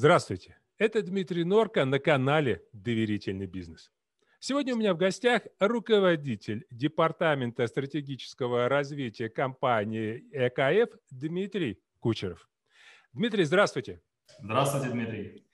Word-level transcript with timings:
Здравствуйте, 0.00 0.56
это 0.78 1.02
Дмитрий 1.02 1.44
Норка 1.44 1.84
на 1.84 1.98
канале 1.98 2.64
«Доверительный 2.72 3.44
бизнес». 3.44 3.92
Сегодня 4.38 4.74
у 4.74 4.78
меня 4.78 4.94
в 4.94 4.96
гостях 4.96 5.42
руководитель 5.58 6.66
Департамента 6.70 7.66
стратегического 7.66 8.70
развития 8.70 9.28
компании 9.28 10.24
ЭКФ 10.32 10.96
Дмитрий 11.10 11.82
Кучеров. 11.98 12.48
Дмитрий, 13.12 13.44
здравствуйте. 13.44 14.00
Здравствуйте, 14.38 14.88
Дмитрий. 14.88 15.46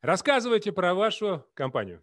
Рассказывайте 0.00 0.72
про 0.72 0.94
вашу 0.94 1.44
компанию. 1.52 2.02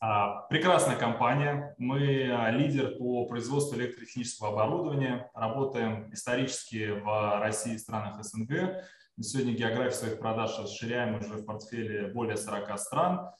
А, 0.00 0.48
прекрасная 0.48 0.96
компания. 0.96 1.76
Мы 1.78 2.28
а, 2.28 2.50
лидер 2.50 2.96
по 2.98 3.24
производству 3.26 3.78
электротехнического 3.78 4.48
оборудования. 4.48 5.30
Работаем 5.32 6.12
исторически 6.12 6.90
в 6.90 7.38
России 7.38 7.74
и 7.74 7.78
странах 7.78 8.20
СНГ. 8.20 8.82
Сегодня 9.18 9.54
географию 9.54 9.92
своих 9.92 10.18
продаж 10.18 10.58
расширяем 10.58 11.18
уже 11.18 11.36
в 11.36 11.46
портфеле 11.46 12.08
более 12.08 12.36
40 12.36 12.78
стран. 12.78 13.30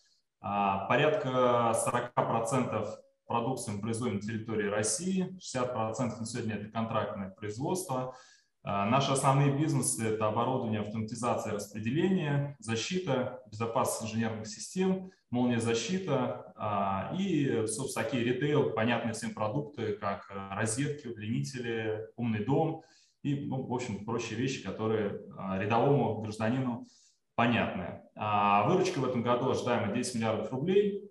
А, 0.40 0.86
порядка 0.86 1.74
40% 2.16 2.94
продукции 3.26 3.72
мы 3.72 3.82
производим 3.82 4.14
на 4.14 4.20
территории 4.22 4.70
России, 4.70 5.36
60% 5.38 6.18
на 6.18 6.24
сегодня 6.24 6.54
это 6.54 6.70
контрактное 6.70 7.28
производство. 7.28 8.16
А, 8.62 8.86
наши 8.86 9.12
основные 9.12 9.52
бизнесы– 9.52 10.02
это 10.14 10.28
оборудование, 10.28 10.80
автоматизация 10.80 11.52
распределения, 11.52 12.56
защита, 12.58 13.42
безопасность 13.52 14.14
инженерных 14.14 14.46
систем, 14.46 15.10
молния 15.28 15.60
защита 15.60 16.54
а, 16.56 17.14
и, 17.18 17.66
собственно, 17.66 18.02
такие 18.02 18.24
ритейл, 18.24 18.70
понятные 18.70 19.12
всем 19.12 19.34
продукты, 19.34 19.92
как 19.92 20.32
розетки, 20.52 21.06
удлинители, 21.06 22.08
умный 22.16 22.46
дом– 22.46 22.82
и, 23.26 23.44
ну, 23.44 23.66
в 23.66 23.74
общем, 23.74 24.04
прочие 24.04 24.38
вещи, 24.38 24.62
которые 24.62 25.20
а, 25.36 25.58
рядовому 25.58 26.20
гражданину 26.22 26.86
понятны. 27.34 28.02
А 28.14 28.68
выручка 28.68 29.00
в 29.00 29.04
этом 29.04 29.22
году 29.22 29.50
ожидаемо 29.50 29.92
10 29.92 30.14
миллиардов 30.14 30.52
рублей. 30.52 31.10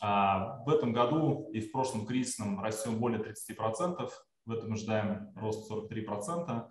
А 0.00 0.58
в 0.64 0.68
этом 0.68 0.92
году 0.92 1.48
и 1.52 1.60
в 1.60 1.70
прошлом 1.70 2.04
кризисном 2.04 2.60
растем 2.60 2.98
более 2.98 3.20
30%, 3.20 4.10
в 4.44 4.50
этом 4.50 4.72
ожидаем 4.72 5.32
рост 5.36 5.70
43%. 5.70 6.68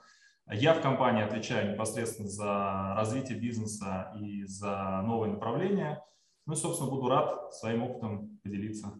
Я 0.52 0.73
в 0.73 0.81
компании 0.81 1.23
отвечаю 1.23 1.71
непосредственно 1.71 2.27
за 2.27 2.93
развитие 2.97 3.39
бизнеса 3.39 4.13
и 4.19 4.43
за 4.43 5.02
новые 5.05 5.31
направления. 5.31 6.03
Ну 6.45 6.53
и, 6.53 6.57
собственно, 6.57 6.89
буду 6.89 7.07
рад 7.07 7.53
своим 7.53 7.83
опытом 7.83 8.39
поделиться. 8.43 8.93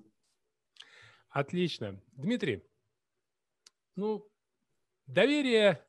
Отлично. 1.30 2.00
Дмитрий, 2.14 2.64
ну, 3.96 4.26
Доверие, 5.10 5.84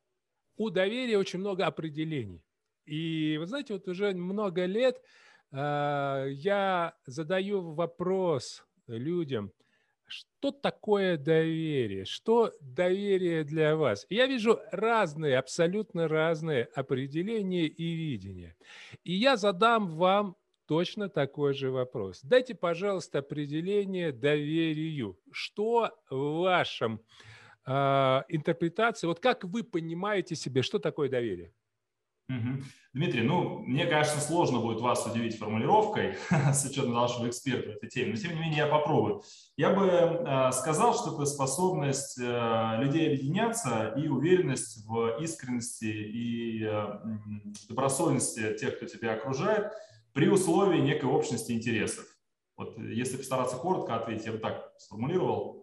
у 0.57 0.71
доверия 0.71 1.19
очень 1.19 1.41
много 1.41 1.67
определений. 1.67 2.43
И 2.87 3.37
вы 3.39 3.47
знаете, 3.47 3.75
вот 3.75 3.87
уже 3.87 4.15
много 4.15 4.65
лет 4.65 5.03
э, 5.53 6.27
я 6.31 6.95
задаю 7.05 7.75
вопрос 7.75 8.65
людям, 8.87 9.53
что 10.07 10.53
такое 10.53 11.19
доверие? 11.19 12.07
Что 12.07 12.51
доверие 12.63 13.45
для 13.45 13.77
вас? 13.77 14.07
Я 14.09 14.27
вижу 14.27 14.59
разные, 14.73 15.37
абсолютно 15.37 16.09
разные 16.09 16.65
определения 16.75 17.67
и 17.67 17.93
видения. 17.93 18.57
И 19.05 19.13
я 19.13 19.37
задам 19.37 19.87
вам 19.87 20.35
точно 20.67 21.11
такой 21.11 21.53
же 21.53 21.71
вопрос. 21.71 22.21
Дайте, 22.23 22.55
пожалуйста, 22.55 23.19
определение 23.19 24.13
доверию. 24.13 25.19
Что 25.31 25.91
в 26.09 26.41
вашем 26.41 26.95
э, 26.95 27.40
интерпретации. 27.71 29.07
Вот 29.07 29.21
как 29.21 29.45
вы 29.45 29.63
понимаете 29.63 30.35
себе, 30.35 30.63
что 30.63 30.79
такое 30.79 31.09
доверие? 31.09 31.53
Дмитрий, 32.93 33.23
ну, 33.23 33.61
мне, 33.61 33.87
конечно, 33.87 34.21
сложно 34.21 34.61
будет 34.61 34.81
вас 34.81 35.07
удивить 35.07 35.39
формулировкой, 35.39 36.15
с 36.53 36.65
учетом 36.65 36.93
того, 36.93 37.09
что 37.09 37.23
вы 37.23 37.29
эксперт 37.29 37.67
в 37.67 37.71
этой 37.71 37.89
теме, 37.89 38.13
но 38.13 38.17
тем 38.17 38.35
не 38.35 38.41
менее 38.41 38.59
я 38.59 38.67
попробую. 38.67 39.23
Я 39.57 39.71
бы 39.71 39.87
э, 39.87 40.53
сказал, 40.53 40.95
что 40.95 41.15
это 41.15 41.25
способность 41.25 42.19
э, 42.19 42.77
людей 42.79 43.09
объединяться 43.09 43.95
и 43.97 44.09
уверенность 44.09 44.85
в 44.87 45.19
искренности 45.21 45.85
и 45.85 46.65
э, 46.65 46.89
добросовестности 47.69 48.59
тех, 48.59 48.77
кто 48.77 48.87
тебя 48.87 49.15
окружает, 49.15 49.73
при 50.13 50.29
условии 50.29 50.81
некой 50.81 51.09
общности 51.09 51.53
интересов. 51.53 52.05
Вот 52.57 52.77
если 52.79 53.17
постараться 53.17 53.57
коротко 53.57 53.97
ответить, 53.97 54.27
я 54.27 54.33
бы 54.33 54.39
так 54.39 54.73
сформулировал, 54.79 55.60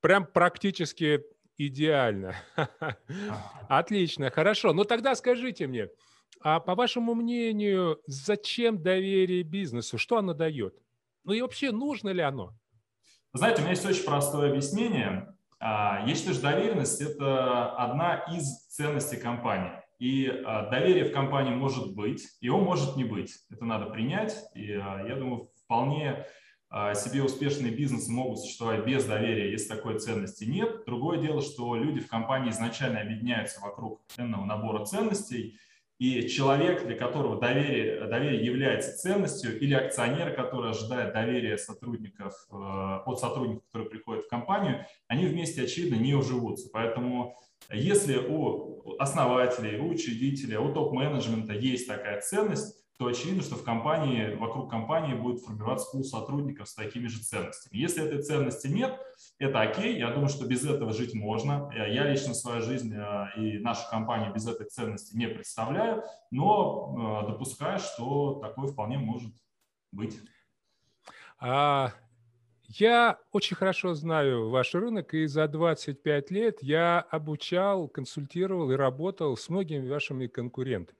Прям 0.00 0.26
практически 0.26 1.24
идеально. 1.56 2.36
Отлично, 3.68 4.30
хорошо. 4.30 4.72
Ну 4.72 4.84
тогда 4.84 5.14
скажите 5.14 5.66
мне, 5.66 5.88
а 6.40 6.60
по 6.60 6.74
вашему 6.74 7.14
мнению, 7.14 8.00
зачем 8.06 8.82
доверие 8.82 9.42
бизнесу? 9.42 9.98
Что 9.98 10.18
оно 10.18 10.34
дает? 10.34 10.74
Ну 11.24 11.32
и 11.32 11.42
вообще, 11.42 11.72
нужно 11.72 12.10
ли 12.10 12.22
оно? 12.22 12.54
Знаете, 13.32 13.58
у 13.58 13.60
меня 13.62 13.72
есть 13.72 13.84
очень 13.84 14.04
простое 14.04 14.50
объяснение. 14.50 15.34
А, 15.60 16.04
я 16.06 16.14
считаю, 16.14 16.34
что 16.34 16.44
доверенность– 16.44 17.00
это 17.02 17.72
одна 17.72 18.24
из 18.32 18.66
ценностей 18.68 19.16
компании. 19.16 19.72
И 19.98 20.28
а, 20.28 20.70
доверие 20.70 21.04
в 21.04 21.12
компании 21.12 21.54
может 21.54 21.94
быть, 21.94 22.24
его 22.40 22.60
может 22.60 22.96
не 22.96 23.04
быть. 23.04 23.34
Это 23.50 23.64
надо 23.64 23.86
принять. 23.86 24.36
И 24.54 24.72
а, 24.72 25.04
я 25.06 25.16
думаю, 25.16 25.50
вполне 25.64 26.10
а, 26.10 26.26
себе 26.70 27.22
успешные 27.22 27.72
бизнесы 27.72 28.12
могут 28.12 28.40
существовать 28.40 28.84
без 28.84 29.04
доверия, 29.04 29.50
если 29.50 29.68
такой 29.68 29.98
ценности 29.98 30.44
нет. 30.44 30.84
Другое 30.84 31.18
дело, 31.18 31.40
что 31.40 31.74
люди 31.76 32.00
в 32.00 32.08
компании 32.08 32.50
изначально 32.50 33.00
объединяются 33.00 33.60
вокруг 33.60 34.02
ценного 34.08 34.44
набора 34.44 34.84
ценностей, 34.84 35.58
и 35.98 36.28
человек, 36.28 36.86
для 36.86 36.96
которого 36.96 37.40
доверие, 37.40 38.06
доверие 38.06 38.44
является 38.44 38.96
ценностью, 38.96 39.58
или 39.58 39.74
акционер, 39.74 40.32
который 40.32 40.70
ожидает 40.70 41.12
доверия 41.12 41.58
сотрудников, 41.58 42.34
э, 42.52 42.54
от 42.54 43.18
сотрудников, 43.18 43.64
которые 43.66 43.90
приходят 43.90 44.24
в 44.26 44.28
компанию, 44.28 44.86
они 45.08 45.26
вместе, 45.26 45.62
очевидно, 45.62 45.96
не 45.96 46.14
уживутся. 46.14 46.68
Поэтому 46.72 47.36
если 47.70 48.16
у 48.16 48.94
основателей, 49.00 49.80
у 49.80 49.88
учредителя, 49.88 50.60
у 50.60 50.72
топ-менеджмента 50.72 51.52
есть 51.52 51.88
такая 51.88 52.20
ценность, 52.20 52.76
то 52.98 53.06
очевидно, 53.06 53.42
что 53.42 53.54
в 53.54 53.62
компании, 53.62 54.34
вокруг 54.34 54.68
компании 54.68 55.14
будет 55.14 55.40
формироваться 55.40 55.88
пул 55.92 56.02
сотрудников 56.02 56.68
с 56.68 56.74
такими 56.74 57.06
же 57.06 57.20
ценностями. 57.20 57.78
Если 57.78 58.04
этой 58.04 58.22
ценности 58.22 58.66
нет, 58.66 58.98
это 59.38 59.60
окей, 59.60 59.96
я 59.98 60.10
думаю, 60.10 60.28
что 60.28 60.46
без 60.46 60.64
этого 60.64 60.92
жить 60.92 61.14
можно. 61.14 61.70
Я 61.72 62.10
лично 62.10 62.34
свою 62.34 62.60
жизнь 62.60 62.92
э, 62.92 63.26
и 63.36 63.58
нашу 63.60 63.88
компанию 63.88 64.34
без 64.34 64.48
этой 64.48 64.66
ценности 64.66 65.16
не 65.16 65.28
представляю, 65.28 66.02
но 66.32 67.22
э, 67.22 67.30
допускаю, 67.30 67.78
что 67.78 68.40
такое 68.42 68.66
вполне 68.66 68.98
может 68.98 69.32
быть. 69.92 70.18
А, 71.38 71.92
я 72.64 73.20
очень 73.30 73.56
хорошо 73.56 73.94
знаю 73.94 74.50
ваш 74.50 74.74
рынок, 74.74 75.14
и 75.14 75.26
за 75.26 75.46
25 75.46 76.32
лет 76.32 76.58
я 76.62 76.98
обучал, 76.98 77.86
консультировал 77.86 78.72
и 78.72 78.74
работал 78.74 79.36
с 79.36 79.48
многими 79.48 79.88
вашими 79.88 80.26
конкурентами. 80.26 80.97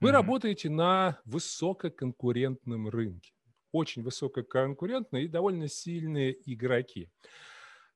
Вы 0.00 0.08
mm-hmm. 0.08 0.12
работаете 0.12 0.70
на 0.70 1.20
высококонкурентном 1.24 2.88
рынке. 2.88 3.32
Очень 3.72 4.02
высококонкурентные 4.02 5.24
и 5.24 5.28
довольно 5.28 5.68
сильные 5.68 6.36
игроки. 6.50 7.08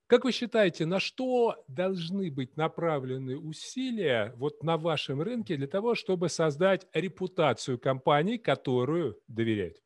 Как 0.07 0.25
вы 0.25 0.33
считаете, 0.33 0.85
на 0.85 1.01
что 1.01 1.65
должны 1.67 2.31
быть 2.31 2.57
направлены 2.57 3.39
усилия 3.39 4.35
вот 4.37 4.63
на 4.63 4.77
вашем 4.77 5.23
рынке 5.23 5.57
для 5.57 5.67
того, 5.67 5.95
чтобы 5.95 6.29
создать 6.29 6.87
репутацию 6.93 7.79
компании, 7.79 8.37
которую 8.37 9.19
доверяют? 9.27 9.84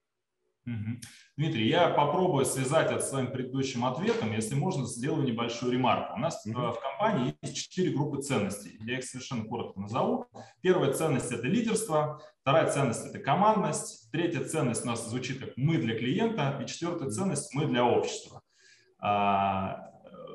Дмитрий, 1.36 1.68
я 1.68 1.88
попробую 1.88 2.44
связать 2.44 2.90
это 2.90 3.00
с 3.00 3.10
своим 3.10 3.30
предыдущим 3.30 3.84
ответом. 3.84 4.32
Если 4.32 4.54
можно, 4.54 4.86
сделаю 4.86 5.24
небольшую 5.24 5.72
ремарку. 5.72 6.14
У 6.14 6.18
нас 6.18 6.44
угу. 6.44 6.58
в 6.58 6.80
компании 6.80 7.36
есть 7.42 7.56
четыре 7.56 7.94
группы 7.94 8.20
ценностей. 8.20 8.76
Я 8.80 8.98
их 8.98 9.04
совершенно 9.04 9.44
коротко 9.44 9.80
назову. 9.80 10.26
Первая 10.60 10.92
ценность– 10.92 11.32
это 11.32 11.46
лидерство. 11.46 12.20
Вторая 12.42 12.70
ценность– 12.70 13.06
это 13.08 13.18
командность. 13.18 14.10
Третья 14.10 14.44
ценность 14.44 14.84
у 14.84 14.88
нас 14.88 15.08
звучит 15.08 15.38
как 15.38 15.56
«мы 15.56 15.78
для 15.78 15.96
клиента». 15.96 16.58
И 16.62 16.66
четвертая 16.66 17.10
ценность– 17.10 17.54
«мы 17.54 17.66
для 17.66 17.84
общества». 17.84 18.42
А, 19.00 19.90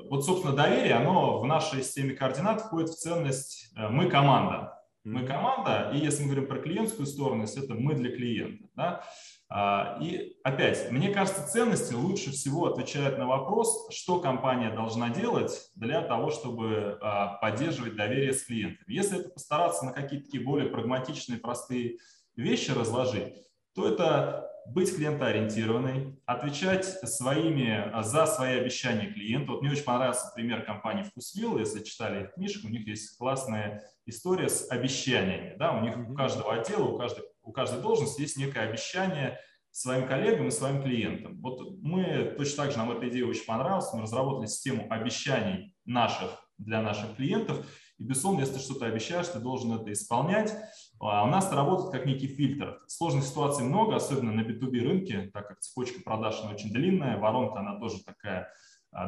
вот, 0.08 0.24
собственно, 0.24 0.54
доверие, 0.54 0.94
оно 0.94 1.40
в 1.40 1.46
нашей 1.46 1.82
системе 1.82 2.14
координат 2.14 2.62
входит 2.62 2.90
в 2.90 2.96
ценность 2.96 3.72
э, 3.76 3.88
«мы 3.88 4.08
команда». 4.08 4.70
Мы 5.04 5.26
команда, 5.26 5.90
и 5.92 5.98
если 5.98 6.22
мы 6.22 6.30
говорим 6.30 6.48
про 6.48 6.60
клиентскую 6.60 7.04
сторону, 7.04 7.44
это 7.44 7.74
мы 7.74 7.94
для 7.94 8.10
клиента. 8.10 8.66
Да? 8.74 9.04
А, 9.48 9.98
и 10.00 10.36
опять, 10.42 10.90
мне 10.90 11.10
кажется, 11.10 11.46
ценности 11.46 11.92
лучше 11.92 12.30
всего 12.32 12.66
отвечают 12.66 13.18
на 13.18 13.26
вопрос, 13.26 13.88
что 13.90 14.18
компания 14.20 14.70
должна 14.70 15.10
делать 15.10 15.70
для 15.74 16.00
того, 16.00 16.30
чтобы 16.30 16.98
а, 17.00 17.36
поддерживать 17.38 17.94
доверие 17.94 18.32
с 18.32 18.44
клиентами. 18.44 18.92
Если 18.92 19.20
это 19.20 19.28
постараться 19.28 19.84
на 19.84 19.92
какие-то 19.92 20.26
такие 20.26 20.42
более 20.42 20.70
прагматичные, 20.70 21.38
простые 21.38 21.98
вещи 22.36 22.70
разложить, 22.70 23.34
то 23.74 23.88
это 23.88 24.50
быть 24.66 24.94
клиентоориентированной, 24.96 26.18
отвечать 26.24 26.86
своими, 26.86 27.90
а, 27.92 28.02
за 28.02 28.26
свои 28.26 28.58
обещания 28.58 29.12
клиенту. 29.12 29.52
Вот 29.52 29.62
мне 29.62 29.70
очень 29.70 29.84
понравился 29.84 30.32
пример 30.34 30.64
компании 30.64 31.02
Вкусвилл, 31.02 31.58
если 31.58 31.82
читали 31.82 32.24
их 32.24 32.34
книжку, 32.34 32.66
у 32.66 32.70
них 32.70 32.86
есть 32.86 33.16
классная 33.18 33.84
история 34.06 34.48
с 34.48 34.70
обещаниями. 34.70 35.54
Да? 35.58 35.72
У 35.72 35.80
них 35.80 35.96
у 35.96 36.14
каждого 36.14 36.54
отдела, 36.54 36.84
у 36.84 36.98
каждой 36.98 37.24
у 37.44 37.52
каждой 37.52 37.80
должности 37.80 38.22
есть 38.22 38.36
некое 38.36 38.68
обещание 38.68 39.38
своим 39.70 40.06
коллегам 40.06 40.48
и 40.48 40.52
своим 40.52 40.82
клиентам. 40.82 41.40
Вот 41.40 41.60
мы 41.82 42.34
точно 42.36 42.64
так 42.64 42.72
же, 42.72 42.78
нам 42.78 42.92
эта 42.92 43.08
идея 43.08 43.26
очень 43.26 43.44
понравилась, 43.44 43.92
мы 43.92 44.02
разработали 44.02 44.46
систему 44.46 44.86
обещаний 44.90 45.74
наших 45.84 46.48
для 46.58 46.80
наших 46.80 47.16
клиентов, 47.16 47.66
и, 47.98 48.04
безусловно, 48.04 48.40
если 48.40 48.54
ты 48.54 48.60
что-то 48.60 48.86
обещаешь, 48.86 49.28
ты 49.28 49.38
должен 49.38 49.72
это 49.72 49.92
исполнять. 49.92 50.52
А 51.00 51.24
у 51.24 51.26
нас 51.28 51.46
это 51.46 51.56
работает 51.56 51.92
как 51.92 52.06
некий 52.06 52.26
фильтр. 52.26 52.80
Сложных 52.88 53.24
ситуаций 53.24 53.64
много, 53.64 53.96
особенно 53.96 54.32
на 54.32 54.40
B2B 54.40 54.80
рынке, 54.80 55.30
так 55.32 55.48
как 55.48 55.60
цепочка 55.60 56.00
продаж 56.02 56.40
она 56.42 56.52
очень 56.52 56.72
длинная, 56.72 57.18
воронка 57.18 57.60
она 57.60 57.78
тоже 57.78 58.02
такая 58.04 58.48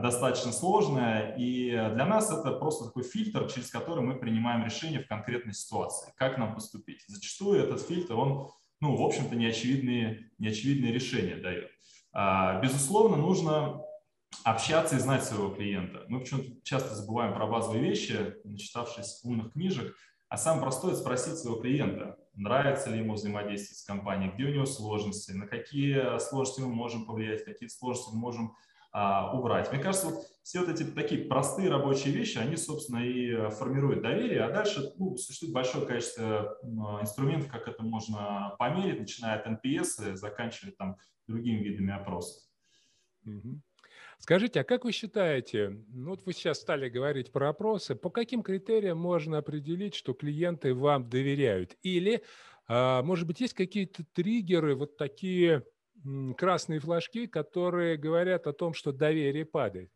достаточно 0.03 0.53
сложная. 0.53 1.37
И 1.39 1.71
для 1.71 2.07
нас 2.07 2.31
это 2.31 2.53
просто 2.53 2.87
такой 2.87 3.05
фильтр, 3.05 3.49
через 3.49 3.71
который 3.71 4.03
мы 4.03 4.17
принимаем 4.17 4.65
решение 4.65 5.01
в 5.01 5.09
конкретной 5.09 5.55
ситуации, 5.55 6.13
как 6.17 6.39
нам 6.39 6.55
поступить. 6.55 7.05
Зачастую 7.07 7.63
этот 7.63 7.81
фильтр, 7.83 8.15
он, 8.15 8.49
ну, 8.81 8.97
в 8.97 9.03
общем-то, 9.03 9.37
неочевидные, 9.37 10.31
неочевидные 10.39 10.93
решения 10.93 11.37
дает. 11.37 11.71
А, 12.13 12.61
безусловно, 12.61 13.17
нужно 13.17 13.81
общаться 14.43 14.97
и 14.97 14.99
знать 14.99 15.25
своего 15.25 15.51
клиента. 15.51 16.05
Мы 16.09 16.21
почему-то 16.21 16.51
часто 16.65 16.95
забываем 16.95 17.35
про 17.35 17.47
базовые 17.47 17.83
вещи, 17.83 18.35
начитавшись 18.45 19.21
умных 19.23 19.53
книжек, 19.53 19.95
а 20.29 20.37
самое 20.37 20.63
простое– 20.63 20.95
спросить 20.97 21.37
своего 21.37 21.61
клиента, 21.61 22.17
нравится 22.35 22.91
ли 22.91 22.99
ему 22.99 23.15
взаимодействие 23.15 23.77
с 23.77 23.85
компанией, 23.85 24.33
где 24.33 24.45
у 24.45 24.53
него 24.53 24.67
сложности, 24.67 25.31
на 25.31 25.47
какие 25.47 26.19
сложности 26.19 26.61
мы 26.61 26.75
можем 26.75 27.07
повлиять, 27.07 27.45
какие 27.45 27.69
сложности 27.69 28.11
мы 28.13 28.21
можем 28.21 28.57
а, 28.99 29.31
убрать. 29.39 29.71
Мне 29.71 29.83
кажется, 29.83 30.07
вот 30.07 30.25
все 30.43 30.61
вот 30.61 30.71
эти 30.71 30.83
такие 30.83 31.27
простые 31.27 31.69
рабочие 31.69 32.15
вещи, 32.15 32.39
они, 32.39 32.57
собственно, 32.57 33.05
и 33.05 33.51
формируют 33.51 34.01
доверие, 34.01 34.43
а 34.43 34.51
дальше 34.51 34.91
ну, 34.97 35.19
существует 35.19 35.53
большое 35.53 35.85
количество 35.85 36.57
инструментов, 37.03 37.51
как 37.51 37.69
это 37.69 37.83
можно 37.83 38.57
померить, 38.59 38.99
начиная 38.99 39.39
от 39.39 39.47
NPS 39.47 40.15
заканчивая 40.15 40.73
там 40.73 40.97
другими 41.27 41.63
видами 41.63 41.93
опросов. 41.93 42.43
Скажите, 44.19 44.61
а 44.61 44.65
как 44.65 44.87
вы 44.87 44.93
считаете, 44.93 45.79
ну 45.89 46.13
вот 46.13 46.25
вы 46.25 46.33
сейчас 46.33 46.59
стали 46.61 46.89
говорить 46.89 47.31
про 47.33 47.51
опросы, 47.51 47.97
по 47.97 48.09
каким 48.09 48.43
критериям 48.43 48.97
можно 48.97 49.37
определить, 49.37 49.95
что 49.95 50.15
клиенты 50.15 50.73
вам 50.73 51.11
доверяют? 51.11 51.77
Или, 51.83 52.23
а, 52.67 53.03
может 53.03 53.27
быть, 53.27 53.41
есть 53.41 53.53
какие-то 53.53 54.05
триггеры, 54.15 54.75
вот 54.75 54.97
такие 54.97 55.67
красные 56.37 56.81
флажки, 56.81 57.27
которые 57.27 57.97
говорят 57.97 58.47
о 58.47 58.53
том, 58.53 58.75
что 58.75 58.93
доверие 58.93 59.45
падает? 59.45 59.91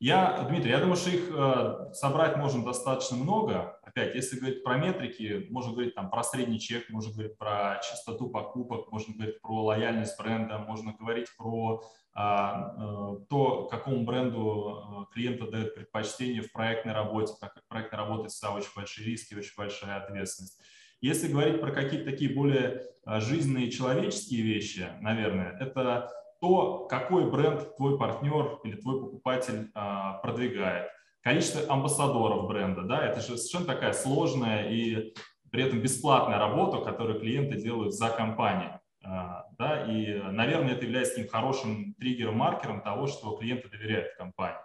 Я, 0.00 0.42
Дмитрий, 0.48 0.70
я 0.70 0.78
думаю, 0.78 0.96
что 0.96 1.10
их 1.10 1.28
э, 1.30 1.92
собрать 1.92 2.36
можно 2.36 2.64
достаточно 2.64 3.16
много. 3.16 3.78
Опять, 3.82 4.14
если 4.14 4.38
говорить 4.38 4.64
про 4.64 4.78
метрики, 4.78 5.46
можно 5.50 5.72
говорить 5.72 5.94
там 5.94 6.08
про 6.08 6.22
средний 6.22 6.58
чек, 6.58 6.88
можно 6.88 7.12
говорить 7.12 7.36
про 7.36 7.78
частоту 7.82 8.30
покупок, 8.30 8.90
можно 8.90 9.14
говорить 9.14 9.40
про 9.42 9.64
лояльность 9.64 10.18
бренда, 10.18 10.58
можно 10.58 10.94
говорить 10.94 11.28
про 11.36 11.82
а, 12.14 12.74
э, 12.76 13.26
то, 13.28 13.66
какому 13.66 14.04
бренду 14.04 15.06
э, 15.10 15.14
клиента 15.14 15.46
дает 15.50 15.74
предпочтение 15.74 16.40
в 16.40 16.50
проектной 16.50 16.94
работе, 16.94 17.34
так 17.40 17.52
как 17.54 17.68
проектная 17.68 18.00
работа 18.00 18.28
всегда 18.28 18.54
очень 18.54 18.70
большие 18.74 19.06
риски, 19.06 19.34
очень 19.34 19.54
большая 19.56 20.02
ответственность. 20.02 20.58
Если 21.00 21.28
говорить 21.28 21.60
про 21.60 21.70
какие-то 21.70 22.10
такие 22.10 22.34
более 22.34 22.82
жизненные 23.06 23.70
человеческие 23.70 24.42
вещи, 24.42 24.88
наверное, 25.00 25.56
это 25.60 26.10
то, 26.40 26.86
какой 26.88 27.30
бренд 27.30 27.76
твой 27.76 27.98
партнер 27.98 28.60
или 28.64 28.76
твой 28.76 29.00
покупатель 29.00 29.70
а, 29.74 30.14
продвигает. 30.18 30.88
Количество 31.22 31.72
амбассадоров 31.72 32.46
бренда, 32.46 32.82
да, 32.82 33.04
это 33.04 33.20
же 33.20 33.36
совершенно 33.36 33.74
такая 33.74 33.92
сложная 33.92 34.70
и 34.70 35.14
при 35.50 35.64
этом 35.64 35.80
бесплатная 35.80 36.38
работа, 36.38 36.84
которую 36.84 37.20
клиенты 37.20 37.60
делают 37.60 37.94
за 37.94 38.10
компанию. 38.10 38.80
А, 39.04 39.46
да, 39.58 39.84
и, 39.84 40.22
наверное, 40.30 40.74
это 40.74 40.84
является 40.84 41.16
таким 41.16 41.30
хорошим 41.30 41.94
триггером, 41.94 42.36
маркером 42.36 42.82
того, 42.82 43.06
что 43.06 43.36
клиенты 43.36 43.68
доверяют 43.68 44.14
компании. 44.16 44.58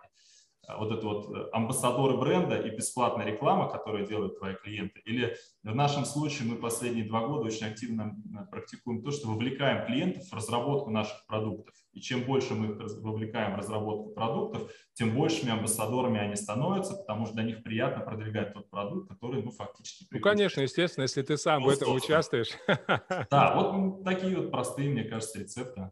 А, 0.65 0.77
вот 0.77 0.91
это 0.91 1.05
вот 1.05 1.35
э, 1.35 1.49
амбассадоры 1.51 2.17
бренда 2.17 2.57
и 2.57 2.73
бесплатная 2.73 3.25
реклама, 3.25 3.69
которую 3.69 4.07
делают 4.07 4.37
твои 4.37 4.55
клиенты. 4.55 5.01
Или 5.03 5.35
в 5.61 5.75
нашем 5.75 6.05
случае 6.05 6.47
мы 6.47 6.55
последние 6.55 7.05
два 7.05 7.27
года 7.27 7.47
очень 7.47 7.67
активно 7.67 8.15
практикуем 8.49 9.03
то, 9.03 9.11
что 9.11 9.27
вовлекаем 9.27 9.85
клиентов 9.85 10.23
в 10.23 10.33
разработку 10.33 10.89
наших 10.89 11.25
продуктов. 11.27 11.75
И 11.91 11.99
чем 11.99 12.23
больше 12.23 12.53
мы 12.53 12.67
их 12.73 12.77
вовлекаем 13.01 13.53
в 13.53 13.57
разработку 13.57 14.11
продуктов, 14.11 14.71
тем 14.93 15.13
большими 15.13 15.51
амбассадорами 15.51 16.19
они 16.19 16.35
становятся, 16.37 16.95
потому 16.95 17.25
что 17.25 17.35
для 17.35 17.43
них 17.43 17.61
приятно 17.61 18.05
продвигать 18.05 18.53
тот 18.53 18.69
продукт, 18.69 19.09
который, 19.09 19.43
ну, 19.43 19.51
фактически... 19.51 20.07
Ну, 20.11 20.21
конечно, 20.21 20.61
естественно, 20.61 21.03
если 21.03 21.23
ты 21.23 21.37
сам 21.37 21.63
в 21.63 21.69
этом 21.69 21.93
участвуешь. 21.93 22.51
Да, 23.29 23.55
вот 23.55 24.03
такие 24.03 24.37
вот 24.37 24.51
простые, 24.51 24.89
мне 24.89 25.03
кажется, 25.03 25.39
рецепты. 25.39 25.91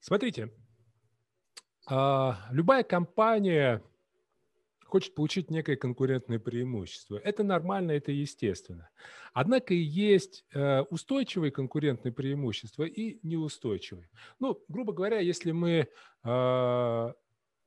Смотрите, 0.00 0.50
любая 1.88 2.82
компания 2.82 3.82
хочет 4.94 5.14
получить 5.14 5.50
некое 5.50 5.76
конкурентное 5.76 6.38
преимущество. 6.38 7.16
Это 7.16 7.42
нормально, 7.42 7.92
это 7.92 8.12
естественно. 8.12 8.88
Однако 9.32 9.74
есть 9.74 10.44
э, 10.54 10.82
устойчивые 10.82 11.50
конкурентные 11.50 12.12
преимущества 12.12 12.84
и 12.84 13.18
неустойчивые. 13.26 14.08
Ну, 14.38 14.62
грубо 14.68 14.92
говоря, 14.92 15.18
если 15.18 15.50
мы 15.50 15.88
а, 16.22 17.12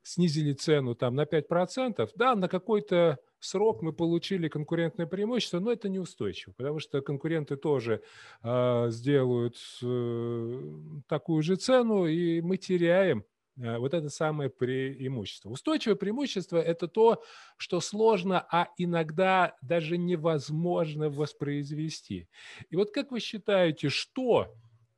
снизили 0.04 0.54
цену 0.54 0.96
там 0.96 1.16
на 1.16 1.24
5%, 1.24 2.10
да, 2.16 2.36
на 2.36 2.48
какой-то 2.48 3.20
срок 3.40 3.82
мы 3.82 3.92
получили 3.92 4.48
конкурентное 4.48 5.06
преимущество, 5.06 5.60
но 5.60 5.72
это 5.74 5.90
неустойчиво, 5.90 6.54
потому 6.54 6.80
что 6.80 7.02
конкуренты 7.02 7.58
тоже 7.58 8.02
э, 8.42 8.88
сделают 8.90 9.58
э, 9.84 10.62
такую 11.08 11.44
же 11.44 11.58
цену, 11.58 12.06
и 12.06 12.40
мы 12.40 12.56
теряем 12.56 13.26
вот 13.58 13.94
это 13.94 14.10
самое 14.10 14.50
преимущество. 14.50 15.50
Устойчивое 15.50 15.96
преимущество– 15.96 16.58
это 16.62 16.88
то, 16.88 17.24
что 17.58 17.80
сложно, 17.80 18.46
а 18.52 18.70
иногда 18.78 19.56
даже 19.62 19.98
невозможно 19.98 21.10
воспроизвести. 21.10 22.28
И 22.70 22.76
вот 22.76 22.92
как 22.92 23.12
вы 23.12 23.20
считаете, 23.20 23.90
что 23.90 24.54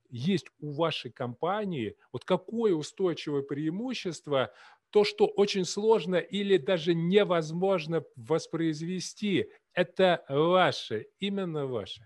есть 0.10 0.48
у 0.60 0.72
вашей 0.72 1.12
компании, 1.12 1.96
вот 2.12 2.26
какое 2.26 2.74
устойчивое 2.74 3.44
преимущество, 3.44 4.52
то, 4.90 5.04
что 5.04 5.28
очень 5.28 5.66
сложно 5.66 6.16
или 6.16 6.58
даже 6.58 6.94
невозможно 6.94 8.04
воспроизвести, 8.16 9.50
это 9.74 10.26
ваше, 10.28 11.08
именно 11.20 11.68
ваше. 11.68 12.06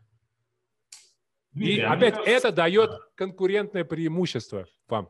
И 1.56 1.80
опять 1.80 2.18
это 2.26 2.52
дает 2.52 2.92
конкурентное 3.16 3.86
преимущество 3.86 4.68
вам. 4.88 5.10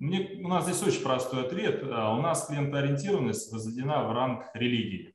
Мне, 0.00 0.40
у 0.42 0.48
нас 0.48 0.64
здесь 0.64 0.82
очень 0.82 1.02
простой 1.02 1.44
ответ. 1.44 1.84
А, 1.84 2.16
у 2.16 2.22
нас 2.22 2.46
клиентоориентированность 2.46 3.52
возведена 3.52 4.02
в 4.04 4.12
ранг 4.12 4.46
религии. 4.54 5.14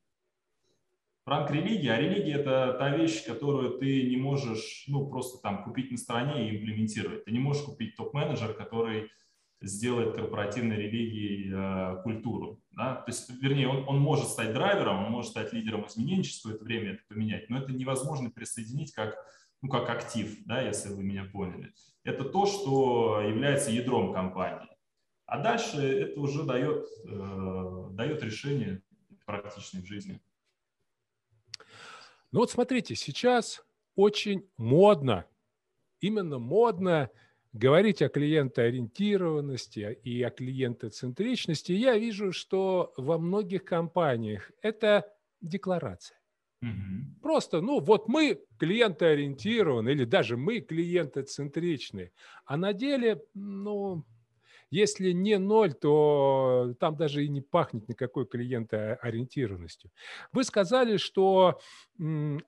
Ранг 1.25 1.49
религии, 1.49 1.87
а 1.87 1.99
религия– 1.99 2.33
это 2.35 2.75
та 2.77 2.95
вещь, 2.95 3.25
которую 3.25 3.79
ты 3.79 4.07
не 4.07 4.15
можешь 4.15 4.85
ну, 4.87 5.07
просто 5.07 5.41
там 5.41 5.63
купить 5.63 5.89
на 5.89 5.97
стороне 5.97 6.47
и 6.47 6.55
имплементировать. 6.55 7.25
Ты 7.25 7.31
не 7.31 7.39
можешь 7.39 7.63
купить 7.63 7.95
топ-менеджер, 7.95 8.53
который 8.53 9.09
сделает 9.59 10.15
корпоративной 10.15 10.75
религией 10.75 11.51
э, 11.51 12.03
культуру. 12.03 12.61
Да? 12.69 12.97
То 12.97 13.11
есть, 13.11 13.27
вернее, 13.41 13.67
он, 13.67 13.85
он 13.87 13.99
может 13.99 14.27
стать 14.27 14.53
драйвером, 14.53 15.03
он 15.03 15.11
может 15.11 15.31
стать 15.31 15.51
лидером 15.51 15.87
изменений, 15.87 16.23
через 16.23 16.43
какое-то 16.43 16.63
время 16.63 16.91
это 16.91 17.01
поменять, 17.07 17.49
но 17.49 17.57
это 17.57 17.73
невозможно 17.73 18.29
присоединить 18.29 18.93
как, 18.93 19.15
ну, 19.63 19.69
как 19.69 19.89
актив, 19.89 20.45
да, 20.45 20.61
если 20.61 20.89
вы 20.89 21.01
меня 21.01 21.23
поняли. 21.23 21.73
Это 22.03 22.23
то, 22.23 22.45
что 22.45 23.21
является 23.21 23.71
ядром 23.71 24.13
компании. 24.13 24.74
А 25.25 25.41
дальше 25.41 25.77
это 25.77 26.19
уже 26.19 26.43
дает, 26.43 26.87
э, 27.05 27.87
дает 27.91 28.21
решение 28.23 28.81
практичное 29.25 29.81
в 29.81 29.85
жизни. 29.85 30.19
Ну 32.31 32.41
вот 32.41 32.51
смотрите, 32.51 32.95
сейчас 32.95 33.65
очень 33.95 34.47
модно, 34.57 35.25
именно 35.99 36.37
модно 36.37 37.09
говорить 37.53 38.01
о 38.01 38.09
клиентоориентированности 38.09 39.99
и 40.03 40.21
о 40.21 40.29
клиентоцентричности. 40.29 41.71
Я 41.71 41.97
вижу, 41.97 42.33
что 42.33 42.93
во 42.97 43.17
многих 43.17 43.63
компаниях 43.63 44.51
это 44.61 45.09
декларация. 45.41 46.19
Угу. 46.61 47.21
Просто, 47.21 47.61
ну 47.61 47.79
вот 47.79 48.07
мы 48.07 48.41
клиентоориентированы 48.59 49.89
или 49.89 50.03
даже 50.03 50.35
мы 50.35 50.59
клиентоцентричны, 50.59 52.11
а 52.45 52.57
на 52.57 52.73
деле, 52.73 53.23
ну, 53.33 54.03
если 54.75 55.11
не 55.11 55.37
ноль, 55.37 55.73
то 55.73 56.73
там 56.79 56.97
даже 56.97 57.23
и 57.23 57.29
не 57.29 57.41
пахнет 57.41 57.87
никакой 57.87 58.25
клиентоориентированностью. 58.25 59.89
Вы 60.33 60.43
сказали, 60.43 60.97
что 60.97 61.59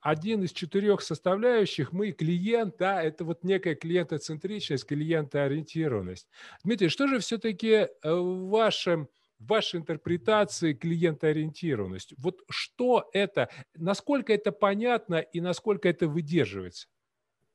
один 0.01 0.43
из 0.43 0.51
четырех 0.51 1.01
составляющих 1.01 1.93
мы 1.93 2.11
клиент, 2.11 2.75
да, 2.77 3.01
это 3.01 3.23
вот 3.23 3.43
некая 3.43 3.75
клиентоцентричность, 3.75 4.85
клиентоориентированность. 4.85 6.27
Дмитрий, 6.65 6.89
что 6.89 7.07
же 7.07 7.19
все-таки 7.19 7.67
э, 7.69 7.87
в 8.03 8.49
вашем 8.49 9.07
вашей 9.39 9.79
интерпретации 9.79 10.73
клиентоориентированность. 10.73 12.13
Вот 12.17 12.41
что 12.49 13.07
это, 13.13 13.49
насколько 13.75 14.33
это 14.33 14.51
понятно 14.51 15.15
и 15.15 15.39
насколько 15.39 15.87
это 15.87 16.07
выдерживается? 16.07 16.87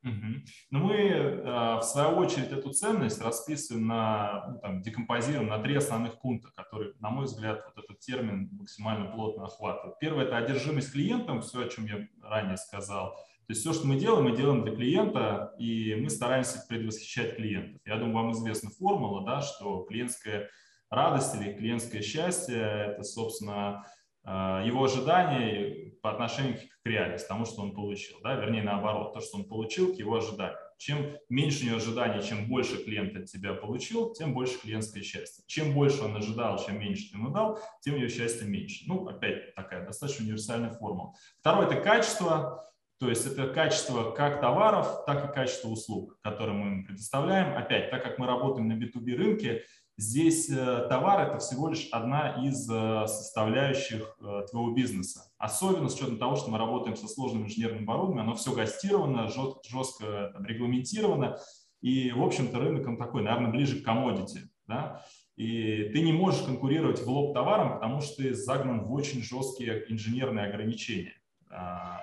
Угу. 0.05 0.43
Но 0.71 0.79
мы, 0.81 0.97
э, 0.97 1.77
в 1.77 1.83
свою 1.83 2.17
очередь, 2.17 2.51
эту 2.51 2.71
ценность 2.71 3.23
расписываем 3.23 3.87
на, 3.87 4.49
ну, 4.49 4.59
там, 4.59 4.83
декомпозируем 4.83 5.49
на 5.49 5.59
три 5.59 5.77
основных 5.77 6.21
пункта, 6.21 6.51
которые, 6.57 6.95
на 6.99 7.11
мой 7.11 7.27
взгляд, 7.27 7.63
вот 7.65 7.85
этот 7.85 8.01
термин 8.01 8.49
максимально 8.53 9.07
плотно 9.13 9.45
охватывает. 9.45 9.99
Первое– 10.01 10.25
это 10.27 10.37
одержимость 10.37 10.93
клиентом, 10.93 11.43
все, 11.43 11.65
о 11.65 11.69
чем 11.69 11.87
я 11.87 12.09
ранее 12.21 12.57
сказал. 12.57 13.15
То 13.47 13.51
есть 13.51 13.61
все, 13.61 13.73
что 13.73 13.87
мы 13.87 13.97
делаем, 13.97 14.25
мы 14.25 14.37
делаем 14.37 14.65
для 14.65 14.75
клиента, 14.75 15.55
и 15.59 15.95
мы 15.95 16.11
стараемся 16.11 16.65
предвосхищать 16.69 17.37
клиентов. 17.37 17.81
Я 17.85 17.97
думаю, 17.97 18.15
вам 18.15 18.33
известна 18.33 18.71
формула, 18.71 19.25
да, 19.25 19.41
что 19.41 19.85
клиентская 19.85 20.49
радость 20.91 21.35
или 21.37 21.53
клиентское 21.53 22.03
счастье– 22.03 22.57
это, 22.89 23.05
собственно, 23.05 23.85
э, 24.25 24.63
его 24.67 24.85
ожидания 24.85 25.93
по 26.03 26.11
отношению 26.11 26.59
к 26.83 26.87
реальности, 26.87 27.29
тому, 27.29 27.45
что 27.45 27.63
он 27.63 27.75
получил. 27.75 28.19
Да? 28.23 28.35
Вернее, 28.35 28.63
наоборот, 28.63 29.15
то, 29.15 29.21
что 29.21 29.39
он 29.39 29.45
получил, 29.45 29.95
к 29.95 29.99
его 29.99 30.17
ожиданиям. 30.17 30.57
Чем 30.79 31.17
меньше 31.29 31.63
у 31.63 31.67
него 31.67 31.77
ожиданий, 31.77 32.23
чем 32.23 32.49
больше 32.49 32.83
клиент 32.83 33.17
от 33.17 33.27
тебя 33.27 33.55
получил, 33.55 34.13
тем 34.13 34.35
больше 34.35 34.59
клиентское 34.61 35.03
счастье. 35.05 35.45
Чем 35.47 35.75
больше 35.75 36.03
он 36.03 36.17
ожидал, 36.17 36.59
чем 36.65 36.81
меньше 36.81 37.11
ты 37.11 37.19
ему 37.19 37.31
дал, 37.31 37.61
тем 37.83 37.95
его 37.95 38.09
счастье 38.09 38.49
меньше. 38.49 38.85
Ну, 38.89 39.07
опять 39.07 39.55
такая 39.55 39.87
достаточно 39.87 40.25
универсальная 40.25 40.71
формула. 40.71 41.15
Второе– 41.39 41.67
это 41.71 41.81
качество. 41.81 42.69
То 42.99 43.09
есть 43.09 43.27
это 43.27 43.53
качество 43.53 44.13
как 44.13 44.41
товаров, 44.41 45.05
так 45.07 45.29
и 45.29 45.35
качество 45.35 45.69
услуг, 45.69 46.19
которые 46.21 46.57
мы 46.57 46.69
им 46.69 46.85
предоставляем. 46.85 47.57
Опять, 47.57 47.91
так 47.91 48.03
как 48.03 48.19
мы 48.19 48.27
работаем 48.27 48.69
на 48.69 48.75
B2B 48.75 49.17
рынке, 49.17 49.65
Здесь 50.03 50.51
э, 50.51 50.87
товар– 50.89 51.29
это 51.29 51.39
всего 51.39 51.69
лишь 51.69 51.89
одна 51.93 52.45
из 52.45 52.69
э, 52.69 53.07
составляющих 53.07 54.17
э, 54.21 54.47
твоего 54.51 54.73
бизнеса. 54.73 55.31
Особенно 55.39 55.89
с 55.89 55.95
учетом 55.95 56.19
того, 56.19 56.35
что 56.35 56.51
мы 56.51 56.59
работаем 56.59 56.97
со 56.97 57.07
сложным 57.07 57.45
инженерным 57.45 57.85
оборудованием, 57.85 58.27
оно 58.27 58.35
все 58.35 58.53
гастировано, 58.53 59.29
жестко 59.29 60.33
там, 60.35 60.45
регламентировано. 60.45 61.39
И, 61.83 62.11
в 62.11 62.21
общем-то, 62.21 62.59
рынок 62.59 62.89
он 62.89 62.97
такой, 62.97 63.23
наверное, 63.23 63.53
ближе 63.53 63.81
к 63.81 63.85
комодити. 63.85 64.51
Да? 64.67 65.07
И 65.37 65.91
ты 65.93 66.03
не 66.03 66.13
можешь 66.13 66.43
конкурировать 66.43 67.01
в 67.01 67.09
лоб 67.09 67.33
товаром, 67.33 67.75
потому 67.75 68.01
что 68.01 68.25
ты 68.25 68.35
загнан 68.35 68.83
в 68.83 68.93
очень 68.93 69.23
жесткие 69.23 69.85
инженерные 69.89 70.47
ограничения. 70.47 71.15
А, 71.49 72.01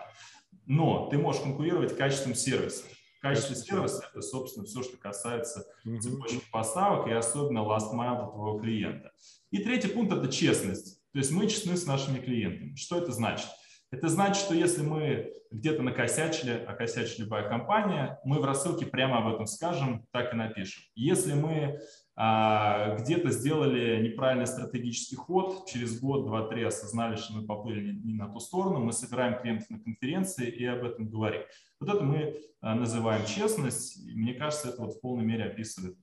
но 0.65 1.09
ты 1.09 1.17
можешь 1.17 1.41
конкурировать 1.41 1.97
качеством 1.97 2.33
сервиса. 2.33 2.85
Качество 3.21 3.55
сервиса– 3.55 4.05
это, 4.11 4.21
собственно, 4.21 4.65
все, 4.65 4.81
что 4.81 4.97
касается 4.97 5.65
цепочки 5.99 6.41
поставок 6.51 7.07
и 7.07 7.11
особенно 7.11 7.59
last 7.59 7.93
mile 7.93 8.31
твоего 8.31 8.59
клиента. 8.59 9.11
И 9.51 9.63
третий 9.63 9.89
пункт– 9.89 10.13
это 10.15 10.29
честность. 10.29 11.01
То 11.11 11.19
есть 11.19 11.31
мы 11.31 11.47
честны 11.47 11.75
с 11.75 11.85
нашими 11.85 12.19
клиентами. 12.19 12.75
Что 12.75 12.97
это 12.97 13.11
значит? 13.11 13.47
Это 13.91 14.07
значит, 14.07 14.41
что 14.41 14.53
если 14.53 14.83
мы 14.83 15.33
где-то 15.51 15.81
накосячили, 15.81 16.63
а 16.67 16.73
косячит 16.73 17.19
любая 17.19 17.49
компания, 17.49 18.19
мы 18.23 18.39
в 18.39 18.45
рассылке 18.45 18.85
прямо 18.85 19.17
об 19.17 19.33
этом 19.33 19.47
скажем, 19.47 20.05
так 20.11 20.31
и 20.33 20.37
напишем. 20.37 20.83
Если 20.93 21.33
мы 21.33 21.79
где-то 22.19 23.29
сделали 23.29 24.05
неправильный 24.05 24.45
стратегический 24.45 25.15
ход, 25.15 25.65
через 25.67 26.01
год, 26.01 26.25
два, 26.25 26.49
три 26.49 26.63
осознали, 26.63 27.15
что 27.15 27.33
мы 27.33 27.45
поплыли 27.45 27.93
не, 27.93 28.11
не 28.11 28.13
на 28.13 28.27
ту 28.27 28.41
сторону, 28.41 28.79
мы 28.79 28.91
собираем 28.91 29.39
клиентов 29.39 29.69
на 29.69 29.79
конференции 29.79 30.49
и 30.49 30.65
об 30.65 30.83
этом 30.83 31.07
говорим. 31.07 31.43
Вот 31.79 31.89
это 31.89 32.03
мы 32.03 32.41
а, 32.59 32.75
называем 32.75 33.25
честность, 33.25 34.05
и 34.05 34.15
мне 34.15 34.33
кажется, 34.33 34.67
это 34.67 34.81
вот 34.81 34.95
в 34.95 34.99
полной 34.99 35.23
мере 35.23 35.45
описывает 35.45 35.97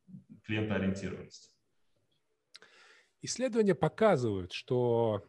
клиентоориентированность. 0.45 1.53
Исследования 3.21 3.75
показывают, 3.75 4.53
что 4.53 5.23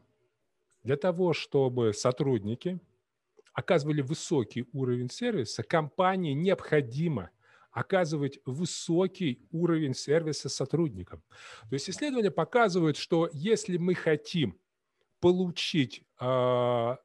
для 0.83 0.95
того, 0.95 1.33
чтобы 1.33 1.93
сотрудники 1.93 2.79
оказывали 3.51 3.99
высокий 3.99 4.65
уровень 4.71 5.09
сервиса, 5.09 5.63
компании 5.63 6.31
необходимо 6.31 7.29
оказывать 7.77 8.39
высокий 8.45 9.45
уровень 9.51 9.93
сервиса 9.93 10.49
сотрудникам. 10.49 11.21
То 11.69 11.73
есть 11.73 11.87
исследования 11.89 12.31
показывают, 12.31 12.97
что 12.97 13.29
если 13.33 13.77
мы 13.77 13.93
хотим 13.93 14.59
получить, 15.19 16.03
а, 16.19 16.97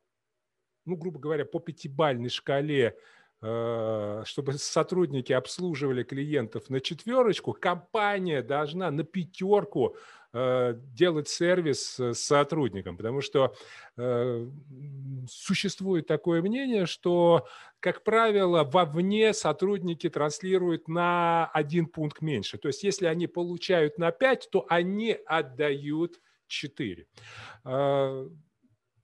ну, 0.87 0.97
грубо 0.97 1.19
говоря, 1.19 1.45
по 1.45 1.61
пятибальной 1.61 2.31
шкале 2.31 2.97
а, 3.43 4.23
чтобы 4.25 4.55
сотрудники 4.55 5.33
обслуживали 5.33 6.05
клиентов 6.05 6.71
на 6.71 6.81
четверочку, 6.81 7.53
компания 7.53 8.41
должна 8.41 8.91
на 8.91 9.05
пятерку 9.05 9.97
делать 10.33 11.29
сервис 11.29 12.01
э, 12.01 12.15
сотрудникам, 12.15 12.97
потому 12.97 13.21
что 13.21 13.55
э, 13.99 14.49
существует 15.29 16.07
такое 16.07 16.41
мнение, 16.41 16.87
что, 16.87 17.47
как 17.81 18.03
правило, 18.03 18.65
вовне 18.65 19.35
сотрудники 19.35 20.09
транслируют 20.09 20.89
на 20.89 21.51
один 21.53 21.87
пункт 21.87 22.23
меньше. 22.23 22.57
То 22.57 22.69
есть 22.69 22.83
если 22.83 23.07
они 23.07 23.27
получают 23.27 23.99
на 23.99 24.11
5, 24.11 24.49
то 24.51 24.65
они 24.69 25.19
отдают 25.27 26.19
4. 26.47 27.07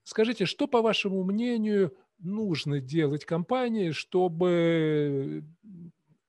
Скажите, 0.05 0.47
что, 0.47 0.67
по 0.67 0.81
вашему 0.81 1.23
мнению, 1.25 1.95
нужно 2.19 2.81
делать 2.81 3.25
компании, 3.25 3.91
чтобы 3.91 5.45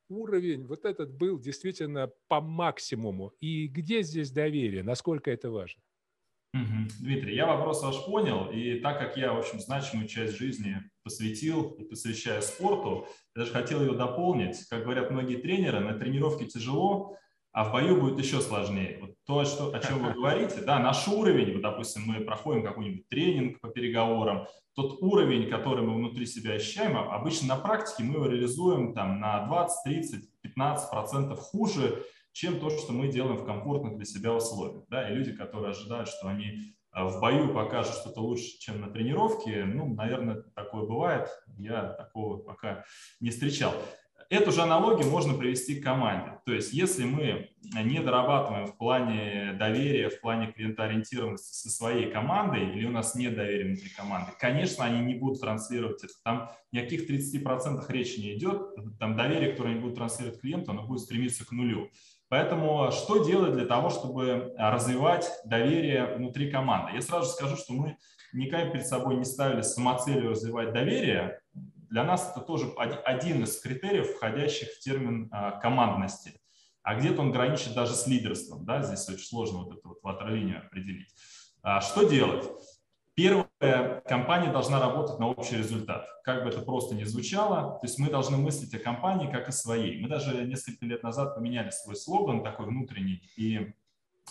уровень 0.09 0.65
вот 0.65 0.85
этот 0.85 1.11
был 1.11 1.39
действительно 1.39 2.11
по 2.27 2.41
максимуму. 2.41 3.33
И 3.39 3.67
где 3.67 4.01
здесь 4.01 4.31
доверие? 4.31 4.83
Насколько 4.83 5.31
это 5.31 5.49
важно? 5.49 5.81
Угу. 6.53 6.87
Дмитрий, 7.01 7.35
я 7.35 7.45
вопрос 7.45 7.83
ваш 7.83 8.03
понял, 8.05 8.49
и 8.51 8.79
так 8.79 8.97
как 8.97 9.17
я, 9.17 9.33
в 9.33 9.37
общем, 9.37 9.59
значимую 9.59 10.07
часть 10.07 10.35
жизни 10.35 10.77
посвятил 11.03 11.75
и 11.77 11.83
посвящаю 11.83 12.41
спорту, 12.41 13.07
я 13.35 13.43
даже 13.43 13.53
хотел 13.53 13.81
ее 13.81 13.93
дополнить. 13.93 14.57
Как 14.67 14.83
говорят 14.83 15.11
многие 15.11 15.37
тренеры, 15.37 15.79
на 15.79 15.93
тренировке 15.93 16.45
тяжело, 16.45 17.15
а 17.51 17.65
в 17.65 17.71
бою 17.71 17.99
будет 17.99 18.19
еще 18.19 18.41
сложнее. 18.41 18.99
Вот 19.01 19.15
то, 19.25 19.45
что, 19.45 19.73
о 19.73 19.79
чем 19.79 20.03
вы 20.03 20.13
говорите, 20.15 20.61
да, 20.61 20.79
наш 20.79 21.07
уровень, 21.07 21.53
вот, 21.53 21.61
допустим, 21.61 22.03
мы 22.05 22.21
проходим 22.21 22.63
какой-нибудь 22.63 23.07
тренинг 23.09 23.59
по 23.59 23.69
переговорам, 23.69 24.47
тот 24.75 25.01
уровень, 25.01 25.49
который 25.49 25.83
мы 25.83 25.95
внутри 25.95 26.25
себя 26.25 26.53
ощущаем, 26.53 26.95
а 26.97 27.15
обычно 27.15 27.49
на 27.49 27.57
практике 27.57 28.03
мы 28.03 28.15
его 28.15 28.27
реализуем 28.27 28.93
там, 28.93 29.19
на 29.19 29.45
20, 29.45 29.83
30, 29.83 30.41
15 30.41 30.89
процентов 30.89 31.39
хуже, 31.39 32.05
чем 32.31 32.59
то, 32.59 32.69
что 32.69 32.93
мы 32.93 33.09
делаем 33.09 33.37
в 33.37 33.45
комфортных 33.45 33.97
для 33.97 34.05
себя 34.05 34.33
условиях. 34.33 34.85
Да? 34.89 35.09
И 35.09 35.13
люди, 35.13 35.35
которые 35.35 35.71
ожидают, 35.71 36.07
что 36.07 36.27
они 36.27 36.73
э, 36.93 37.03
в 37.03 37.19
бою 37.19 37.53
покажут 37.53 37.95
что-то 37.95 38.21
лучше, 38.21 38.57
чем 38.59 38.79
на 38.79 38.89
тренировке, 38.89 39.65
ну, 39.65 39.93
наверное, 39.93 40.43
такое 40.55 40.85
бывает. 40.85 41.27
Я 41.57 41.83
такого 41.93 42.37
пока 42.37 42.85
не 43.19 43.31
встречал. 43.31 43.73
Эту 44.29 44.51
же 44.51 44.61
аналогию 44.61 45.09
можно 45.09 45.33
привести 45.33 45.79
к 45.79 45.83
команде. 45.83 46.33
То 46.45 46.53
есть 46.53 46.71
если 46.71 47.03
мы 47.03 47.49
не 47.83 47.99
дорабатываем 47.99 48.67
в 48.67 48.77
плане 48.77 49.53
доверия, 49.53 50.09
в 50.09 50.21
плане 50.21 50.51
клиентоориентированности 50.51 51.51
со 51.51 51.69
своей 51.71 52.11
командой, 52.11 52.69
или 52.75 52.85
у 52.85 52.91
нас 52.91 53.15
нет 53.15 53.35
доверия 53.35 53.65
внутри 53.65 53.89
команды, 53.89 54.31
конечно, 54.39 54.85
они 54.85 54.99
не 54.99 55.15
будут 55.15 55.41
транслировать 55.41 56.03
это. 56.03 56.13
Там 56.23 56.51
ни 56.71 56.77
о 56.77 56.83
каких 56.83 57.09
30% 57.09 57.91
речи 57.91 58.19
не 58.19 58.37
идет. 58.37 58.75
Там 58.99 59.17
доверие, 59.17 59.51
которое 59.51 59.71
они 59.71 59.79
будут 59.79 59.95
транслировать 59.95 60.39
клиенту, 60.39 60.71
оно 60.71 60.85
будет 60.85 61.01
стремиться 61.01 61.43
к 61.43 61.51
нулю. 61.51 61.89
Поэтому 62.27 62.91
что 62.91 63.25
делать 63.25 63.53
для 63.53 63.65
того, 63.65 63.89
чтобы 63.89 64.53
развивать 64.55 65.27
доверие 65.45 66.15
внутри 66.17 66.51
команды? 66.51 66.91
Я 66.93 67.01
сразу 67.01 67.31
скажу, 67.31 67.55
что 67.55 67.73
мы 67.73 67.97
никогда 68.31 68.69
перед 68.69 68.85
собой 68.85 69.15
не 69.15 69.25
ставили 69.25 69.63
самоцелью 69.63 70.29
развивать 70.29 70.71
доверие, 70.71 71.38
для 71.89 72.03
нас 72.03 72.31
это 72.31 72.41
тоже 72.41 72.71
один 72.77 73.43
из 73.43 73.59
критериев, 73.59 74.15
входящих 74.15 74.69
в 74.69 74.79
термин 74.79 75.29
а, 75.31 75.59
командности. 75.59 76.39
А 76.83 76.95
где-то 76.95 77.21
он 77.21 77.31
граничит 77.31 77.73
даже 77.73 77.93
с 77.93 78.07
лидерством. 78.07 78.65
Да? 78.65 78.81
Здесь 78.81 79.07
очень 79.09 79.25
сложно 79.25 79.63
вот 79.63 79.77
эту 79.77 79.89
вот 79.89 80.03
ватерлинию 80.03 80.65
определить. 80.65 81.13
А 81.61 81.81
что 81.81 82.03
делать? 82.03 82.45
Первое, 83.15 84.01
компания 84.07 84.49
должна 84.51 84.79
работать 84.79 85.19
на 85.19 85.27
общий 85.27 85.57
результат. 85.57 86.07
Как 86.23 86.43
бы 86.43 86.49
это 86.49 86.61
просто 86.61 86.95
ни 86.95 87.03
звучало, 87.03 87.79
то 87.79 87.85
есть 87.85 87.99
мы 87.99 88.09
должны 88.09 88.37
мыслить 88.37 88.73
о 88.73 88.79
компании 88.79 89.29
как 89.29 89.49
о 89.49 89.51
своей. 89.51 90.01
Мы 90.01 90.07
даже 90.07 90.45
несколько 90.45 90.85
лет 90.85 91.03
назад 91.03 91.35
поменяли 91.35 91.69
свой 91.71 91.97
слоган 91.97 92.43
такой 92.43 92.67
внутренний 92.67 93.29
и 93.35 93.73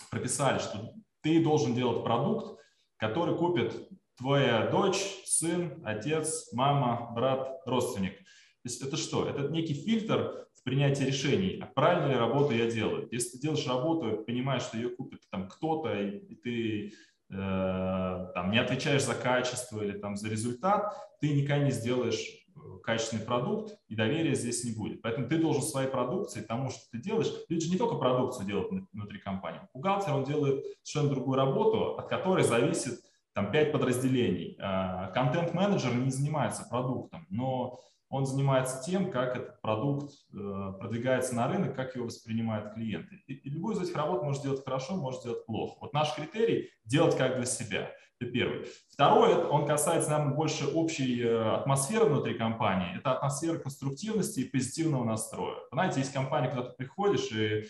прописали, 0.09 0.57
что 0.57 0.93
ты 1.21 1.43
должен 1.43 1.75
делать 1.75 2.03
продукт, 2.03 2.59
который 2.97 3.37
купит 3.37 3.88
твоя 4.19 4.67
дочь, 4.67 5.21
сын, 5.25 5.81
отец, 5.83 6.51
мама, 6.53 7.11
брат, 7.15 7.61
родственник. 7.65 8.17
То 8.17 8.65
есть 8.65 8.81
это 8.81 8.97
что? 8.97 9.27
Это 9.27 9.47
некий 9.47 9.73
фильтр 9.73 10.45
в 10.53 10.63
принятии 10.63 11.05
решений. 11.05 11.57
А 11.61 11.65
правильно 11.67 12.11
ли 12.11 12.15
работу 12.17 12.53
я 12.53 12.69
делаю? 12.69 13.07
Если 13.11 13.37
ты 13.37 13.39
делаешь 13.39 13.65
работу, 13.65 14.23
понимаешь, 14.27 14.63
что 14.63 14.77
ее 14.77 14.89
купит 14.89 15.21
там 15.31 15.47
кто-то, 15.47 15.93
и 15.97 16.35
ты 16.35 16.93
э, 17.31 18.31
там, 18.33 18.51
не 18.51 18.59
отвечаешь 18.59 19.05
за 19.05 19.15
качество 19.15 19.81
или 19.81 19.97
там, 19.97 20.17
за 20.17 20.27
результат, 20.27 20.93
ты 21.21 21.29
никогда 21.29 21.63
не 21.63 21.71
сделаешь 21.71 22.19
э, 22.19 22.59
качественный 22.83 23.23
продукт, 23.23 23.77
и 23.87 23.95
доверия 23.95 24.35
здесь 24.35 24.65
не 24.65 24.73
будет. 24.73 25.01
Поэтому 25.01 25.29
ты 25.29 25.37
должен 25.37 25.61
своей 25.61 25.87
продукции, 25.87 26.41
тому, 26.41 26.71
что 26.71 26.81
ты 26.91 26.97
делаешь, 26.97 27.31
люди 27.47 27.67
же 27.67 27.71
не 27.71 27.77
только 27.77 27.95
продукцию 27.95 28.45
делают 28.45 28.69
внутри 28.91 29.19
компании. 29.19 29.61
Бухгалтер, 29.73 30.13
он 30.13 30.25
делает 30.25 30.65
совершенно 30.83 31.15
другую 31.15 31.37
работу, 31.37 31.97
от 31.97 32.09
которой 32.09 32.43
зависит 32.43 32.99
там 33.33 33.51
пять 33.51 33.71
подразделений. 33.71 34.57
А, 34.59 35.11
контент-менеджер 35.11 35.93
не 35.95 36.11
занимается 36.11 36.65
продуктом, 36.69 37.25
но 37.29 37.79
он 38.09 38.25
занимается 38.25 38.83
тем, 38.83 39.11
как 39.11 39.35
этот 39.35 39.61
продукт 39.61 40.11
э, 40.33 40.73
продвигается 40.79 41.35
на 41.35 41.47
рынок, 41.47 41.75
как 41.75 41.95
его 41.95 42.05
воспринимают 42.05 42.73
клиенты. 42.73 43.21
И, 43.27 43.49
любую 43.49 43.75
из 43.75 43.81
этих 43.83 43.95
работ 43.95 44.23
может 44.23 44.41
делать 44.41 44.63
хорошо, 44.63 44.95
может 44.95 45.23
делать 45.23 45.45
плохо. 45.45 45.77
Вот 45.81 45.93
наш 45.93 46.15
критерий– 46.15 46.71
делать 46.85 47.15
как 47.15 47.35
для 47.35 47.45
себя. 47.45 47.91
Это 48.19 48.31
первый. 48.31 48.65
Второе, 48.91 49.37
он 49.45 49.67
касается, 49.67 50.09
наверное, 50.09 50.33
больше 50.33 50.65
общей 50.65 51.21
э, 51.21 51.53
атмосферы 51.53 52.05
внутри 52.05 52.33
компании. 52.33 52.97
Это 52.97 53.11
атмосфера 53.11 53.59
конструктивности 53.59 54.39
и 54.39 54.49
позитивного 54.49 55.03
настроя. 55.03 55.57
Знаете, 55.71 55.99
есть 55.99 56.11
компания, 56.11 56.49
куда 56.49 56.63
ты 56.63 56.75
приходишь 56.75 57.31
и, 57.31 57.65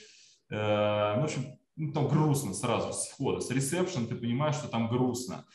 э, 0.50 1.16
ну, 1.16 1.22
в 1.22 1.26
общем, 1.26 1.60
ну, 1.80 1.94
там 1.94 2.10
грустно 2.10 2.54
сразу 2.54 2.92
с 2.94 3.08
входа, 3.08 3.40
с 3.40 3.50
ресепшн 3.50 4.06
ты 4.06 4.16
понимаешь, 4.16 4.56
что 4.56 4.68
там 4.68 4.90
грустно. 4.90 5.46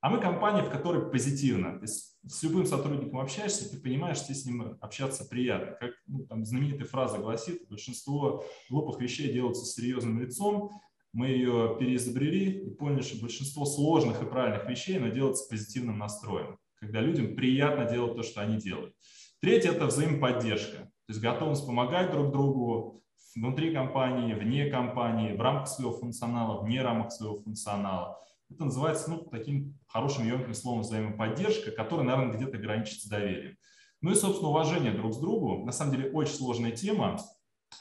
А 0.00 0.10
мы 0.10 0.20
компания, 0.20 0.62
в 0.62 0.70
которой 0.70 1.10
позитивно. 1.10 1.76
То 1.78 1.82
есть 1.82 2.18
с 2.26 2.42
любым 2.44 2.66
сотрудником 2.66 3.18
общаешься, 3.18 3.68
ты 3.68 3.80
понимаешь, 3.80 4.18
что 4.18 4.32
с 4.32 4.44
ним 4.44 4.76
общаться 4.80 5.24
приятно. 5.24 5.76
Как 5.78 5.90
ну, 6.06 6.24
там, 6.26 6.44
знаменитая 6.44 6.86
фраза 6.86 7.18
гласит, 7.18 7.68
большинство 7.68 8.44
глупых 8.70 9.00
вещей 9.00 9.32
делаются 9.32 9.64
с 9.64 9.74
серьезным 9.74 10.20
лицом. 10.20 10.70
Мы 11.12 11.28
ее 11.28 11.76
переизобрели 11.78 12.66
и 12.66 12.70
поняли, 12.70 13.02
что 13.02 13.20
большинство 13.20 13.64
сложных 13.64 14.22
и 14.22 14.26
правильных 14.26 14.68
вещей 14.68 14.98
но 14.98 15.08
делается 15.08 15.44
с 15.44 15.48
позитивным 15.48 15.98
настроем, 15.98 16.58
когда 16.76 17.00
людям 17.00 17.34
приятно 17.34 17.84
делать 17.84 18.16
то, 18.16 18.22
что 18.22 18.40
они 18.40 18.56
делают. 18.56 18.94
Третье– 19.40 19.70
это 19.72 19.86
взаимоподдержка, 19.86 20.78
то 20.78 21.08
есть 21.08 21.20
готовность 21.20 21.66
помогать 21.66 22.12
друг 22.12 22.32
другу 22.32 23.01
внутри 23.34 23.72
компании, 23.72 24.34
вне 24.34 24.70
компании, 24.70 25.36
в 25.36 25.40
рамках 25.40 25.68
своего 25.68 25.92
функционала, 25.92 26.62
вне 26.62 26.82
рамок 26.82 27.12
своего 27.12 27.40
функционала– 27.40 28.18
это 28.54 28.64
называется 28.64 29.10
ну, 29.10 29.18
таким 29.30 29.78
хорошим 29.86 30.26
емким 30.26 30.54
словом 30.54 30.82
взаимоподдержка, 30.82 31.70
которая, 31.70 32.06
наверное, 32.06 32.36
где-то 32.36 32.58
граничит 32.58 33.00
с 33.00 33.06
доверием. 33.06 33.56
Ну 34.00 34.10
и, 34.10 34.14
собственно, 34.14 34.50
уважение 34.50 34.92
друг 34.92 35.16
к 35.16 35.20
другу. 35.20 35.64
На 35.64 35.72
самом 35.72 35.92
деле 35.92 36.10
очень 36.10 36.34
сложная 36.34 36.72
тема, 36.72 37.18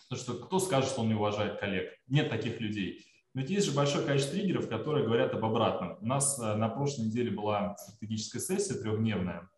потому 0.10 0.22
что 0.22 0.46
кто 0.46 0.60
скажет, 0.60 0.90
что 0.90 1.02
он 1.02 1.10
не 1.10 1.16
уважает 1.16 1.60
коллег? 1.60 1.90
Нет 2.08 2.30
таких 2.30 2.60
людей. 2.62 3.06
Но 3.34 3.42
есть 3.42 3.66
же 3.66 3.74
большое 3.74 4.06
количество 4.06 4.36
триггеров, 4.36 4.70
которые 4.70 5.06
говорят 5.06 5.34
об 5.34 5.44
обратном. 5.44 5.98
У 6.02 6.06
нас 6.06 6.38
э, 6.38 6.56
на 6.56 6.68
прошлой 6.68 7.06
неделе 7.06 7.32
была 7.32 7.76
стратегическая 7.78 8.40
сессия 8.40 8.76
трехдневная, 8.76 9.50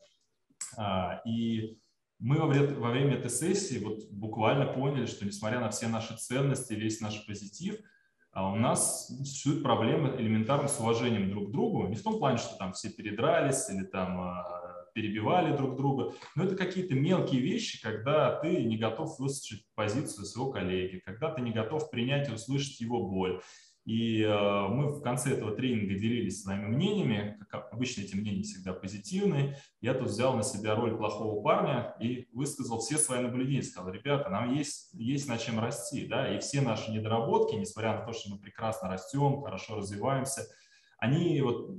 а, 0.78 1.22
и 1.26 1.80
мы 2.20 2.38
во 2.38 2.90
время 2.90 3.16
этой 3.16 3.30
сессии 3.30 3.84
вот 3.84 4.10
буквально 4.12 4.66
поняли, 4.66 5.06
что 5.06 5.26
несмотря 5.26 5.60
на 5.60 5.70
все 5.70 5.88
наши 5.88 6.16
ценности, 6.18 6.74
весь 6.74 7.02
наш 7.02 7.26
позитив– 7.26 7.78
а 8.34 8.52
у 8.52 8.56
нас 8.56 9.10
существуют 9.10 9.62
проблемы 9.62 10.16
элементарно 10.18 10.68
с 10.68 10.80
уважением 10.80 11.30
друг 11.30 11.50
к 11.50 11.52
другу. 11.52 11.88
Не 11.88 11.96
в 11.96 12.02
том 12.02 12.18
плане, 12.18 12.40
что 12.40 12.58
там 12.58 12.74
все 12.74 12.90
передрались 12.90 13.70
или 13.70 13.84
там 13.84 14.20
а, 14.22 14.88
перебивали 14.96 15.56
друг 15.56 15.78
друга, 15.78 16.14
но 16.36 16.46
это 16.46 16.56
какие-то 16.56 16.96
мелкие 16.96 17.42
вещи, 17.42 17.80
когда 17.80 18.40
ты 18.40 18.64
не 18.64 18.78
готов 18.78 19.20
выслушать 19.20 19.64
позицию 19.76 20.26
своего 20.26 20.52
коллеги, 20.52 21.04
когда 21.06 21.32
ты 21.32 21.42
не 21.42 21.52
готов 21.52 21.92
принять 21.92 22.28
и 22.28 22.32
услышать 22.32 22.82
его 22.82 23.08
боль. 23.08 23.40
И 23.86 24.22
э, 24.22 24.68
мы 24.70 24.94
в 24.94 25.02
конце 25.02 25.32
этого 25.32 25.54
тренинга 25.56 25.96
делились 25.96 26.42
своими 26.42 26.68
мнениями. 26.68 27.38
Как 27.50 27.72
обычно, 27.74 28.02
эти 28.02 28.16
мнения 28.16 28.44
всегда 28.44 28.72
позитивные. 28.72 29.58
Я 29.82 29.94
тут 29.94 30.08
взял 30.08 30.36
на 30.36 30.44
себя 30.44 30.76
роль 30.76 30.96
плохого 30.96 31.42
парня 31.42 31.96
и 32.00 32.30
высказал 32.32 32.80
все 32.80 32.98
свои 32.98 33.22
наблюдения. 33.22 33.64
Сказал, 33.64 33.92
ребята, 33.92 34.30
нам 34.30 34.54
есть, 34.54 34.90
есть 34.94 35.28
над 35.28 35.42
чем 35.42 35.60
расти. 35.60 36.08
Да? 36.08 36.34
И 36.34 36.40
все 36.40 36.62
наши 36.62 36.92
недоработки, 36.92 37.56
несмотря 37.56 38.00
на 38.00 38.06
то, 38.06 38.14
что 38.14 38.30
мы 38.30 38.40
прекрасно 38.40 38.90
растем, 38.90 39.42
хорошо 39.42 39.76
развиваемся, 39.76 40.44
они 40.98 41.42
вот 41.42 41.78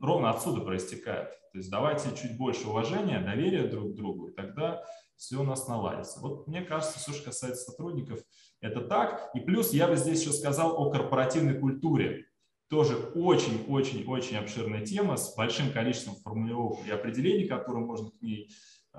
ровно 0.00 0.30
отсюда 0.30 0.62
проистекают. 0.62 1.30
То 1.52 1.58
есть 1.58 1.70
давайте 1.70 2.14
чуть 2.20 2.36
больше 2.36 2.68
уважения, 2.68 3.20
доверия 3.20 3.68
друг 3.68 3.92
к 3.92 3.94
другу, 3.94 4.28
и 4.28 4.34
тогда 4.34 4.82
все 5.16 5.40
у 5.40 5.42
нас 5.42 5.66
наладится. 5.68 6.20
Вот 6.20 6.46
мне 6.46 6.62
кажется, 6.62 6.98
все, 6.98 7.12
что 7.12 7.24
касается 7.26 7.70
сотрудников, 7.70 8.20
это 8.60 8.80
так. 8.80 9.30
И 9.34 9.40
плюс 9.40 9.72
я 9.72 9.88
бы 9.88 9.96
здесь 9.96 10.22
еще 10.22 10.32
сказал 10.32 10.80
о 10.80 10.90
корпоративной 10.90 11.58
культуре. 11.58 12.26
Тоже 12.68 12.96
очень-очень-очень 12.96 14.38
обширная 14.38 14.84
тема 14.84 15.16
с 15.16 15.34
большим 15.36 15.70
количеством 15.70 16.16
формулировок 16.16 16.78
и 16.86 16.90
определений, 16.90 17.46
которые 17.46 17.84
можно 17.84 18.10
к 18.10 18.20
ней 18.20 18.50
э, 18.92 18.98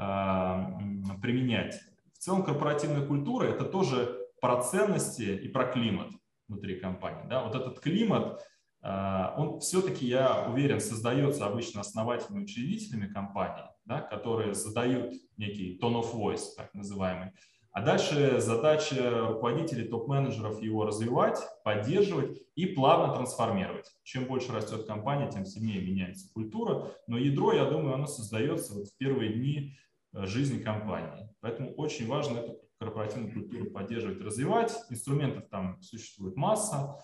применять. 1.22 1.76
В 2.14 2.18
целом 2.20 2.44
корпоративная 2.44 3.06
культура– 3.06 3.44
это 3.46 3.66
тоже 3.66 4.26
про 4.40 4.62
ценности 4.62 5.24
и 5.24 5.50
про 5.50 5.66
климат 5.66 6.12
внутри 6.48 6.80
компании. 6.80 7.28
Да? 7.28 7.44
Вот 7.44 7.56
этот 7.56 7.82
климат, 7.82 8.42
э, 8.84 9.26
он 9.38 9.60
все-таки, 9.60 10.06
я 10.06 10.48
уверен, 10.50 10.80
создается 10.80 11.46
обычно 11.46 11.82
основателями 11.82 12.44
учредителями 12.44 13.12
компании, 13.12 13.66
да, 13.84 14.00
которые 14.00 14.54
задают 14.54 15.14
некий 15.36 15.78
tone 15.82 16.02
of 16.02 16.14
voice, 16.14 16.56
так 16.56 16.74
называемый, 16.74 17.34
а 17.78 17.82
дальше 17.82 18.42
задача 18.42 19.28
руководителей, 19.28 19.88
топ-менеджеров 19.88 20.64
его 20.64 20.84
развивать, 20.84 21.38
поддерживать 21.64 22.42
и 22.56 22.66
плавно 22.66 23.14
трансформировать. 23.14 23.86
Чем 24.02 24.26
больше 24.26 24.52
растет 24.52 24.88
компания, 24.88 25.30
тем 25.30 25.46
сильнее 25.46 25.80
меняется 25.80 26.28
культура. 26.34 26.88
Но 27.06 27.20
ядро, 27.20 27.54
я 27.54 27.66
думаю, 27.66 27.94
оно 27.94 28.08
создается 28.08 28.74
вот 28.74 28.88
в 28.88 28.98
первые 28.98 29.34
дни 29.34 29.78
э, 30.12 30.26
жизни 30.26 30.58
компании. 30.58 31.30
Поэтому 31.40 31.72
очень 31.76 32.08
важно 32.08 32.40
эту 32.40 32.60
корпоративную 32.80 33.32
культуру 33.32 33.70
поддерживать, 33.70 34.22
развивать. 34.22 34.76
Инструментов 34.90 35.48
там 35.52 35.80
существует 35.84 36.36
масса. 36.36 36.96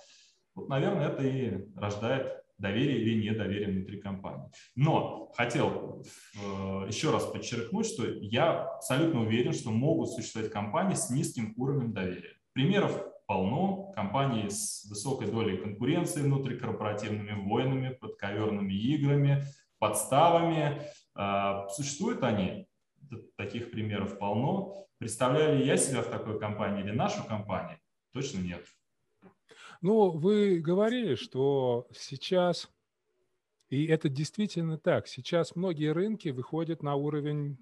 Вот, 0.56 0.70
наверное, 0.70 1.08
это 1.08 1.22
и 1.22 1.72
рождает 1.76 2.43
доверие 2.64 3.02
или 3.02 3.30
недоверие 3.30 3.68
внутри 3.68 4.00
компании. 4.00 4.50
Но 4.76 5.32
хотел 5.36 6.04
э, 6.36 6.88
еще 6.88 7.12
раз 7.12 7.26
подчеркнуть, 7.26 7.86
что 7.86 8.08
я 8.08 8.64
абсолютно 8.64 9.22
уверен, 9.22 9.54
что 9.54 9.70
могут 9.70 10.10
существовать 10.10 10.52
компании 10.52 10.96
с 10.96 11.10
низким 11.10 11.54
уровнем 11.58 11.94
доверия. 11.94 12.38
Примеров 12.54 13.04
полно. 13.28 13.92
Компании 13.96 14.48
с 14.48 14.86
высокой 14.90 15.30
долей 15.30 15.58
конкуренции 15.58 16.22
внутрикорпоративными 16.22 17.34
войнами, 17.48 17.90
подковерными 17.90 18.74
играми, 18.74 19.44
подставами. 19.78 20.82
Э, 21.16 21.68
существуют 21.70 22.24
они? 22.24 22.68
Таких 23.36 23.72
примеров 23.72 24.18
полно. 24.18 24.88
Представляю 24.98 25.60
ли 25.60 25.66
я 25.66 25.76
себя 25.76 26.02
в 26.02 26.08
такой 26.08 26.40
компании 26.40 26.84
или 26.84 26.92
нашу 26.92 27.24
компанию? 27.26 27.78
Точно 28.14 28.40
нет. 28.40 28.66
Ну, 29.84 30.12
вы 30.12 30.62
говорили, 30.62 31.16
что 31.16 31.90
сейчас, 31.94 32.70
и 33.70 33.86
это 33.86 34.08
действительно 34.08 34.78
так, 34.78 35.10
сейчас 35.10 35.58
многие 35.58 35.92
рынки 35.92 36.30
выходят 36.30 36.82
на 36.82 36.96
уровень 36.96 37.58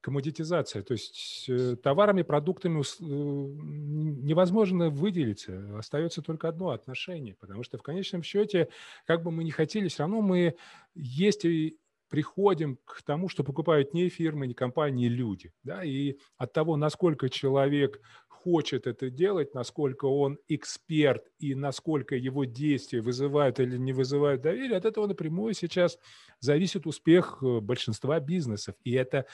коммодитизации, 0.00 0.80
то 0.80 0.92
есть 0.92 1.44
э, 1.50 1.76
товарами, 1.76 2.22
продуктами 2.22 2.80
э, 2.80 3.02
невозможно 3.02 4.88
выделиться, 4.88 5.76
остается 5.78 6.22
только 6.22 6.48
одно 6.48 6.70
отношение, 6.70 7.34
потому 7.34 7.64
что 7.64 7.76
в 7.76 7.82
конечном 7.82 8.22
счете, 8.22 8.68
как 9.04 9.22
бы 9.22 9.30
мы 9.30 9.44
ни 9.44 9.50
хотели, 9.50 9.88
все 9.88 10.04
равно 10.04 10.22
мы 10.22 10.56
есть 10.94 11.44
и 11.44 11.76
приходим 12.08 12.78
к 12.86 13.02
тому, 13.02 13.28
что 13.28 13.44
покупают 13.44 13.94
не 13.94 14.08
фирмы, 14.08 14.46
не 14.46 14.54
компании, 14.54 15.08
люди. 15.08 15.52
Да? 15.62 15.84
И 15.84 16.16
от 16.36 16.52
того, 16.52 16.76
насколько 16.76 17.28
человек 17.28 18.00
хочет 18.42 18.86
это 18.86 19.10
делать, 19.10 19.54
насколько 19.54 20.06
он 20.06 20.38
эксперт 20.48 21.24
и 21.38 21.54
насколько 21.54 22.14
его 22.14 22.44
действия 22.44 23.00
вызывают 23.00 23.60
или 23.60 23.76
не 23.76 23.92
вызывают 23.92 24.42
доверие, 24.42 24.76
от 24.76 24.84
этого 24.84 25.06
напрямую 25.06 25.54
сейчас 25.54 25.98
зависит 26.40 26.86
успех 26.86 27.38
э, 27.42 27.60
большинства 27.60 28.20
бизнесов. 28.20 28.74
И 28.84 28.92
это 28.92 29.26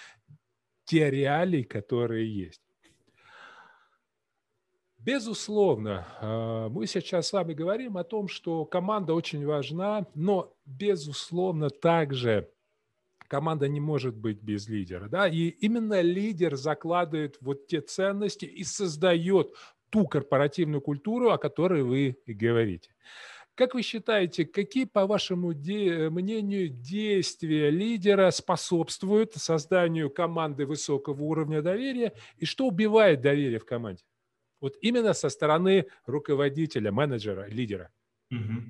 те 0.84 1.10
реалии, 1.10 1.62
которые 1.62 2.32
есть. 2.34 2.62
Безусловно, 4.98 6.06
э, 6.20 6.68
мы 6.70 6.86
сейчас 6.86 7.28
с 7.28 7.32
вами 7.32 7.52
говорим 7.52 7.98
о 7.98 8.04
том, 8.04 8.26
что 8.26 8.64
команда 8.64 9.12
очень 9.12 9.44
важна, 9.44 10.06
но, 10.14 10.56
безусловно, 10.64 11.68
также 11.68 12.50
команда 13.28 13.68
не 13.68 13.80
может 13.80 14.16
быть 14.16 14.40
без 14.40 14.68
лидера. 14.68 15.08
Да? 15.08 15.28
И 15.28 15.48
именно 15.48 16.00
лидер 16.00 16.56
закладывает 16.56 17.38
вот 17.40 17.66
те 17.66 17.80
ценности 17.80 18.44
и 18.44 18.64
создает 18.64 19.54
ту 19.90 20.06
корпоративную 20.06 20.80
культуру, 20.80 21.30
о 21.30 21.38
которой 21.38 21.82
вы 21.82 22.18
говорите. 22.26 22.90
Как 23.54 23.74
вы 23.74 23.82
считаете, 23.82 24.44
какие, 24.44 24.84
по 24.84 25.06
вашему 25.06 25.54
де- 25.54 26.10
мнению, 26.10 26.68
действия 26.68 27.70
лидера 27.70 28.30
способствуют 28.30 29.34
созданию 29.34 30.10
команды 30.10 30.66
высокого 30.66 31.22
уровня 31.22 31.62
доверия 31.62 32.14
и 32.38 32.46
что 32.46 32.66
убивает 32.66 33.20
доверие 33.20 33.60
в 33.60 33.64
команде? 33.64 34.02
Вот 34.60 34.76
именно 34.80 35.12
со 35.12 35.28
стороны 35.28 35.86
руководителя, 36.04 36.90
менеджера, 36.90 37.46
лидера. 37.48 37.90
Угу. 38.32 38.62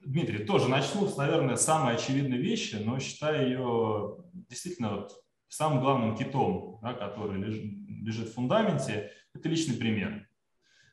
Дмитрий, 0.00 0.44
тоже 0.44 0.68
начну 0.68 1.06
с, 1.06 1.16
наверное, 1.16 1.56
самой 1.56 1.94
очевидной 1.94 2.38
вещи, 2.38 2.76
но 2.76 2.98
считаю 2.98 3.48
ее 3.48 4.16
действительно 4.48 4.96
вот 4.96 5.12
самым 5.48 5.80
главным 5.80 6.16
китом, 6.16 6.78
да, 6.82 6.94
который 6.94 7.38
лежит, 7.38 8.28
в 8.28 8.34
фундаменте, 8.34 9.10
это 9.34 9.48
личный 9.48 9.76
пример. 9.76 10.26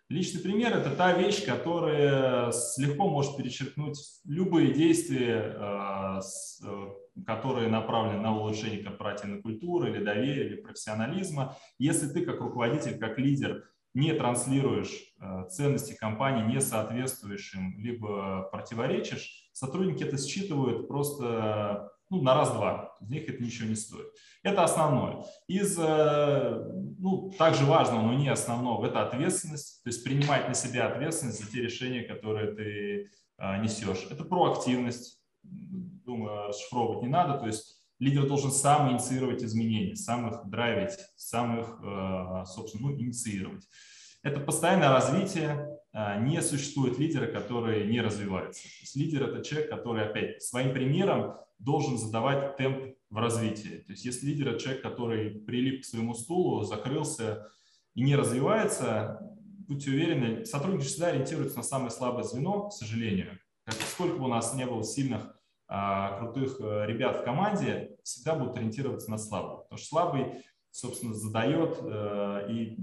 Личный 0.10 0.42
пример– 0.42 0.72
это 0.78 0.90
та 0.92 1.14
вещь, 1.14 1.46
которая 1.46 2.52
легко 2.78 3.10
может 3.10 3.36
перечеркнуть 3.36 3.98
любые 4.26 4.74
действия, 4.74 5.54
э, 5.56 6.20
э, 6.66 7.24
которые 7.26 7.68
направлены 7.68 8.22
на 8.22 8.34
улучшение 8.38 8.84
корпоративной 8.84 9.42
культуры 9.42 9.90
или 9.90 10.04
доверия, 10.04 10.48
или 10.48 10.62
профессионализма. 10.62 11.58
Если 11.78 12.08
ты 12.08 12.26
как 12.26 12.40
руководитель, 12.40 12.98
как 12.98 13.20
лидер 13.20 13.70
не 13.98 14.14
транслируешь 14.14 14.92
э, 15.20 15.48
ценности 15.50 15.96
компании, 15.96 16.54
не 16.54 16.62
соответствуешь 16.62 17.56
им, 17.56 17.80
либо 17.80 18.44
противоречишь, 18.52 19.50
сотрудники 19.54 20.04
это 20.04 20.20
считывают 20.20 20.88
просто 20.88 21.92
ну, 22.12 22.22
на 22.22 22.36
раз-два. 22.36 22.96
Из 23.02 23.10
них 23.10 23.28
это 23.28 23.42
ничего 23.44 23.68
не 23.68 23.76
стоит. 23.76 24.06
Это 24.44 24.64
основное. 24.64 25.26
Из, 25.48 25.78
э, 25.80 26.64
ну, 27.00 27.32
также 27.40 27.66
важного, 27.66 28.04
но 28.04 28.14
не 28.14 28.30
основного, 28.30 28.86
это 28.86 29.02
ответственность. 29.02 29.82
То 29.84 29.90
есть 29.90 30.04
принимать 30.04 30.48
на 30.48 30.54
себя 30.54 30.88
ответственность 30.88 31.44
за 31.44 31.52
те 31.52 31.64
решения, 31.64 32.04
которые 32.04 32.54
ты 32.54 33.10
э, 33.40 33.62
несешь. 33.64 34.08
Это 34.12 34.24
проактивность. 34.24 35.20
Думаю, 35.42 36.50
расшифровывать 36.50 37.02
не 37.02 37.10
надо. 37.10 37.40
То 37.40 37.48
есть 37.48 37.77
лидер 38.00 38.28
должен 38.28 38.52
сам 38.52 38.92
инициировать 38.92 39.44
изменения, 39.44 39.96
сам 39.96 40.30
их 40.30 40.50
драйвить, 40.50 40.98
сам 41.16 41.60
их, 41.60 41.80
э, 41.84 42.44
собственно, 42.46 42.90
ну, 42.90 42.96
инициировать. 42.96 43.68
Это 44.24 44.40
постоянное 44.40 44.90
развитие. 44.90 45.80
Не 45.94 46.42
существует 46.42 47.00
лидера, 47.00 47.28
который 47.28 47.88
не 47.88 48.02
развивается. 48.02 48.64
То 48.64 48.82
есть 48.82 48.96
лидер– 48.96 49.24
это 49.30 49.44
человек, 49.44 49.70
который, 49.70 50.06
опять, 50.06 50.44
своим 50.44 50.74
примером 50.74 51.38
должен 51.60 51.98
задавать 51.98 52.58
темп 52.58 52.96
в 53.10 53.18
развитии. 53.18 53.84
То 53.86 53.94
есть 53.94 54.06
если 54.06 54.28
лидер– 54.28 54.48
это 54.50 54.60
человек, 54.60 54.84
который 54.84 55.30
прилип 55.30 55.82
к 55.82 55.86
своему 55.86 56.14
стулу, 56.14 56.64
закрылся 56.64 57.48
и 57.96 58.02
не 58.02 58.16
развивается, 58.16 59.20
будьте 59.68 59.92
уверены, 59.92 60.46
сотрудники 60.46 60.86
всегда 60.86 61.08
ориентируются 61.08 61.58
на 61.58 61.64
самое 61.64 61.90
слабое 61.90 62.24
звено, 62.24 62.68
к 62.68 62.74
сожалению. 62.74 63.40
Как, 63.64 63.76
сколько 63.76 64.18
бы 64.18 64.26
у 64.26 64.30
нас 64.30 64.54
не 64.54 64.66
было 64.66 64.84
сильных, 64.84 65.37
крутых 65.68 66.60
а, 66.62 66.86
ребят 66.86 67.22
в 67.22 67.24
команде, 67.24 67.98
всегда 68.04 68.36
будут 68.36 68.58
ориентироваться 68.58 69.12
на 69.12 69.18
слабого. 69.18 69.64
Потому 69.64 69.78
что 69.78 69.88
слабый, 69.88 70.44
собственно, 70.72 71.14
задает, 71.14 71.78
а, 71.82 72.48
и 72.48 72.78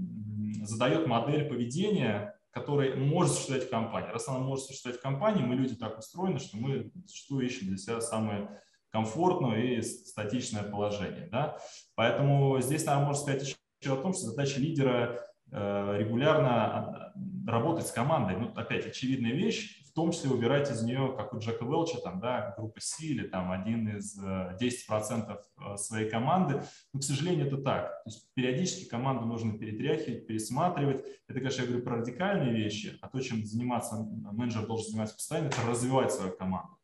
задает 0.63 1.07
модель 1.07 1.49
поведения, 1.49 2.37
которая 2.51 2.95
может 2.95 3.33
существовать 3.33 3.67
в 3.67 3.69
компании. 3.69 4.11
Раз 4.11 4.27
она 4.27 4.39
может 4.39 4.65
существовать 4.65 4.99
в 4.99 5.03
компании, 5.03 5.43
мы 5.43 5.55
люди 5.55 5.75
так 5.75 5.97
устроены, 5.97 6.39
что 6.39 6.57
мы 6.57 6.91
зачастую 7.05 7.45
ищем 7.45 7.67
для 7.67 7.77
себя 7.77 7.99
самое 8.01 8.61
комфортное 8.91 9.61
и 9.61 9.81
статичное 9.81 10.63
положение. 10.63 11.27
Да? 11.29 11.57
Поэтому 11.95 12.61
здесь, 12.61 12.85
наверное, 12.85 13.07
можно 13.07 13.23
сказать 13.23 13.57
еще 13.81 13.93
о 13.93 14.01
том, 14.01 14.13
что 14.13 14.27
задача 14.27 14.61
лидера 14.61 15.19
э, 15.51 15.97
регулярно 15.99 16.49
а, 16.49 17.13
работать 17.45 17.87
с 17.87 17.91
командой. 17.91 18.37
Ну, 18.37 18.53
опять, 18.55 18.85
очевидная 18.85 19.33
вещь, 19.33 19.84
том 19.95 20.11
числе 20.11 20.29
убирать 20.29 20.69
из 20.69 20.83
нее, 20.83 21.13
как 21.17 21.33
у 21.33 21.39
Джека 21.39 21.63
Велча, 21.63 21.99
там, 21.99 22.19
да, 22.19 22.53
группа 22.57 22.81
C 22.81 23.05
или 23.05 23.27
там 23.27 23.51
один 23.51 23.87
из 23.97 24.21
10% 24.21 24.59
э, 24.59 25.37
э, 25.57 25.77
своей 25.77 26.09
команды. 26.09 26.61
Но, 26.91 26.99
к 26.99 27.03
сожалению, 27.03 27.47
это 27.47 27.57
так. 27.57 28.03
То 28.03 28.09
есть 28.09 28.33
периодически 28.33 28.89
команду 28.89 29.25
нужно 29.25 29.57
перетряхивать, 29.57 30.27
пересматривать. 30.27 31.05
Это, 31.27 31.39
конечно, 31.39 31.61
я 31.61 31.67
говорю 31.67 31.83
про 31.83 31.97
радикальные 31.97 32.53
вещи, 32.53 32.99
а 33.01 33.07
то, 33.07 33.21
чем 33.21 33.45
заниматься 33.45 33.95
менеджер 33.95 34.67
должен 34.67 34.89
заниматься 34.89 35.15
постоянно, 35.15 35.47
это 35.47 35.65
развивать 35.65 36.11
свою 36.11 36.35
команду 36.35 36.77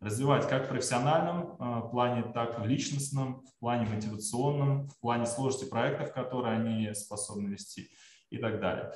развивать 0.00 0.48
как 0.48 0.64
в 0.64 0.68
профессиональном 0.68 1.56
э, 1.58 1.90
плане, 1.90 2.22
так 2.22 2.58
и 2.58 2.62
в 2.62 2.66
личностном, 2.66 3.42
в 3.42 3.58
плане 3.58 3.86
мотивационном, 3.86 4.88
в 4.88 4.98
плане 4.98 5.26
сложности 5.26 5.68
проектов, 5.68 6.14
которые 6.14 6.56
они 6.56 6.94
способны 6.94 7.48
вести 7.48 7.90
и 8.30 8.38
так 8.38 8.60
далее. 8.60 8.92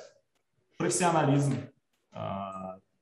Профессионализм, 0.79 1.53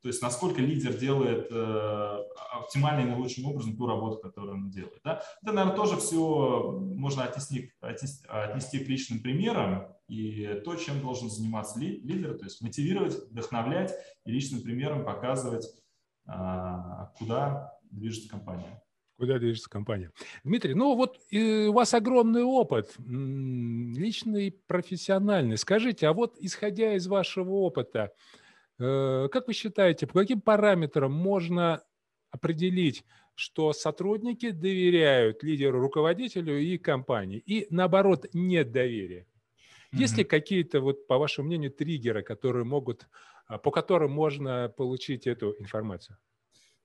то 0.03 0.09
есть 0.09 0.21
насколько 0.21 0.61
лидер 0.61 0.93
делает 0.93 1.47
э, 1.49 2.17
оптимальным 2.51 3.07
и 3.07 3.11
наилучшим 3.11 3.45
образом 3.45 3.77
ту 3.77 3.87
работу, 3.87 4.17
которую 4.17 4.55
он 4.55 4.69
делает. 4.69 4.99
Да? 5.01 5.23
Это, 5.41 5.53
наверное, 5.53 5.77
тоже 5.77 5.95
все 5.95 6.77
можно 6.77 7.23
отнести, 7.23 7.71
отнести, 7.79 8.27
отнести 8.27 8.79
к 8.79 8.87
личным 8.89 9.21
примерам 9.21 9.87
и 10.09 10.61
то, 10.65 10.75
чем 10.75 10.99
должен 10.99 11.29
заниматься 11.29 11.79
лидер, 11.79 12.37
то 12.37 12.43
есть 12.43 12.61
мотивировать, 12.61 13.15
вдохновлять 13.31 13.93
и 14.25 14.31
личным 14.31 14.61
примером 14.61 15.05
показывать, 15.05 15.65
куда 17.17 17.79
движется 17.89 18.29
компания. 18.29 18.83
Куда 19.17 19.39
движется 19.39 19.69
компания? 19.69 20.11
Дмитрий, 20.43 20.73
ну 20.73 20.95
вот 20.95 21.19
у 21.31 21.71
вас 21.71 21.93
огромный 21.93 22.43
опыт, 22.43 22.93
личный, 22.97 24.51
профессиональный. 24.67 25.57
Скажите, 25.57 26.07
а 26.07 26.13
вот 26.13 26.35
исходя 26.39 26.93
из 26.95 27.07
вашего 27.07 27.51
опыта, 27.51 28.11
э, 28.11 28.42
как 29.29 29.47
вы 29.47 29.53
считаете, 29.53 30.07
по 30.07 30.19
каким 30.19 30.41
параметрам 30.41 31.11
можно 31.11 31.83
определить, 32.31 33.05
что 33.35 33.73
сотрудники 33.73 34.51
доверяют 34.51 35.43
лидеру, 35.43 35.79
руководителю 35.79 36.59
и 36.59 36.77
компании, 36.77 37.39
и 37.39 37.67
наоборот 37.69 38.27
нет 38.33 38.71
доверия? 38.71 39.27
Есть 39.91 40.17
ли 40.17 40.23
какие-то, 40.23 40.81
вот, 40.81 41.07
по 41.07 41.17
вашему 41.17 41.47
мнению, 41.47 41.71
триггеры, 41.71 42.23
которые 42.23 42.65
могут, 42.65 43.07
а, 43.45 43.59
по 43.59 43.69
которым 43.69 44.11
можно 44.11 44.73
получить 44.75 45.27
эту 45.27 45.55
информацию? 45.59 46.17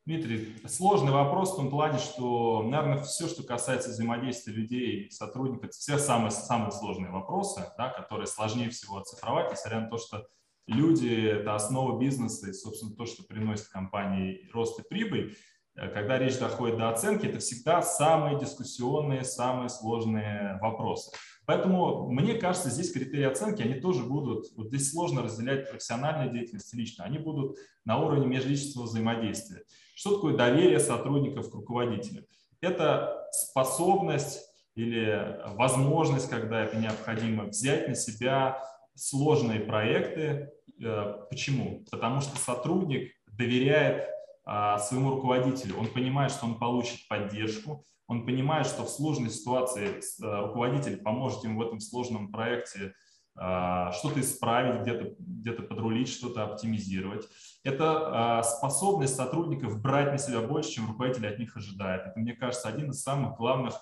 Дмитрий, 0.05 0.57
сложный 0.67 1.13
вопрос 1.13 1.53
в 1.53 1.57
том 1.57 1.71
плане, 1.71 1.99
что, 1.99 2.63
наверное, 2.63 3.03
все, 3.03 3.29
что 3.29 3.43
касается 3.43 3.91
взаимодействия 3.91 4.55
людей, 4.55 5.11
сотрудников, 5.11 5.73
все 5.73 5.99
самые, 5.99 6.31
самые 6.31 6.71
сложные 6.71 7.11
вопросы, 7.11 7.63
да, 7.77 7.91
которые 7.91 8.27
сложнее 8.27 8.71
всего 8.71 8.99
оцифровать, 8.99 9.51
несмотря 9.51 9.81
на 9.81 9.89
то, 9.89 9.99
что 9.99 10.29
люди– 10.69 11.27
это 11.41 11.55
основа 11.55 11.99
бизнеса 11.99 12.51
и, 12.51 12.53
собственно, 12.53 12.95
то, 12.95 13.07
что 13.07 13.25
приносит 13.25 13.69
компании 13.69 14.49
рост 14.53 14.79
и 14.79 14.83
прибыль. 14.89 15.37
Э, 15.75 15.89
когда 15.89 16.19
речь 16.19 16.39
доходит 16.39 16.77
до 16.77 16.91
оценки, 16.91 17.27
это 17.27 17.41
всегда 17.41 17.83
самые 17.83 18.39
дискуссионные, 18.39 19.25
самые 19.25 19.69
сложные 19.69 20.59
вопросы. 20.61 21.11
Поэтому, 21.47 22.11
мне 22.11 22.35
кажется, 22.35 22.69
здесь 22.69 22.93
критерии 22.93 23.25
оценки, 23.25 23.63
они 23.63 23.81
тоже 23.81 24.05
будут, 24.05 24.47
вот 24.55 24.69
здесь 24.69 24.91
сложно 24.91 25.23
разделять 25.23 25.71
профессиональную 25.71 26.31
деятельность 26.31 26.75
лично, 26.75 27.05
они 27.05 27.19
будут 27.19 27.57
на 27.87 27.99
уровне 27.99 28.27
межличностного 28.27 28.85
взаимодействия. 28.85 29.63
Что 29.95 30.17
такое 30.17 30.37
доверие 30.37 30.79
сотрудников 30.79 31.51
к 31.51 31.55
руководителю? 31.55 32.27
Это 32.61 33.27
способность 33.33 34.43
или 34.75 35.41
возможность, 35.55 36.29
когда 36.29 36.65
это 36.65 36.77
необходимо, 36.77 37.45
взять 37.45 37.89
на 37.89 37.95
себя 37.95 38.63
сложные 38.95 39.61
проекты. 39.61 40.53
Э, 40.83 41.27
почему? 41.31 41.85
Потому 41.91 42.21
что 42.21 42.37
сотрудник 42.39 43.13
доверяет 43.27 44.09
а, 44.51 44.79
своему 44.79 45.11
руководителю, 45.11 45.77
он 45.79 45.89
понимает, 45.89 46.33
что 46.33 46.47
он 46.47 46.59
получит 46.59 47.07
поддержку, 47.07 47.85
он 48.07 48.25
понимает, 48.25 48.67
что 48.67 48.85
в 48.85 48.89
сложной 48.89 49.29
ситуации 49.29 49.89
э, 49.89 50.47
руководитель 50.47 50.97
поможет 50.97 51.45
ему 51.45 51.61
в 51.61 51.67
этом 51.67 51.81
сложном 51.81 52.33
проекте 52.33 52.95
а, 53.37 53.93
что-то 53.93 54.21
исправить, 54.21 54.81
где-то 54.81 55.15
где 55.19 55.53
подрулить, 55.53 56.09
что-то 56.09 56.45
оптимизировать. 56.45 57.29
Это 57.63 58.39
а, 58.39 58.43
способность 58.43 59.17
сотрудников 59.17 59.83
брать 59.83 60.13
на 60.13 60.19
себя 60.19 60.41
больше, 60.41 60.71
чем 60.71 60.89
руководитель 60.89 61.29
от 61.29 61.39
них 61.39 61.55
ожидает. 61.55 62.07
Это, 62.07 62.19
мне 62.19 62.33
кажется, 62.33 62.69
один 62.69 62.91
из 62.91 63.03
самых 63.03 63.37
главных 63.37 63.75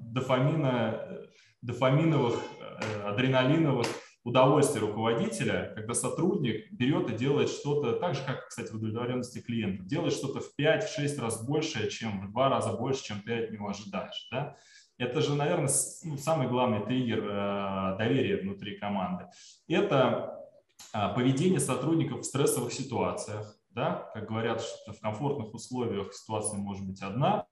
дофамина, 0.00 1.18
дофаминовых, 1.62 2.38
э, 2.60 3.02
адреналиновых 3.08 3.88
удовольствий 4.28 4.80
руководителя, 4.80 5.72
когда 5.74 5.94
сотрудник 5.94 6.70
берет 6.72 7.10
и 7.10 7.16
делает 7.16 7.48
что-то, 7.48 7.94
так 7.94 8.14
же, 8.14 8.22
как, 8.24 8.48
кстати, 8.48 8.70
в 8.70 8.74
удовлетворенности 8.74 9.40
клиентов, 9.40 9.86
делает 9.86 10.12
что-то 10.12 10.40
в 10.40 10.52
5-6 10.58 11.20
раз 11.20 11.44
больше, 11.44 11.88
чем 11.90 12.20
в 12.20 12.30
2 12.30 12.48
раза 12.48 12.72
больше, 12.72 13.04
чем 13.04 13.22
ты 13.22 13.44
от 13.44 13.50
него 13.50 13.68
ожидаешь. 13.68 14.28
Да? 14.30 14.56
Это 14.98 15.20
же, 15.20 15.34
наверное, 15.34 15.70
ну, 16.04 16.16
самый 16.18 16.48
главный 16.48 16.84
триггер 16.84 17.24
э, 17.24 17.96
доверия 17.98 18.36
внутри 18.42 18.76
команды. 18.78 19.26
Это 19.68 20.46
э, 20.92 21.14
поведение 21.14 21.60
сотрудников 21.60 22.20
в 22.20 22.24
стрессовых 22.24 22.72
ситуациях. 22.72 23.56
Да? 23.70 24.10
Как 24.12 24.28
говорят, 24.28 24.60
что 24.60 24.92
в 24.92 25.00
комфортных 25.00 25.54
условиях 25.54 26.12
ситуация 26.12 26.58
может 26.58 26.86
быть 26.86 27.00
одна, 27.00 27.46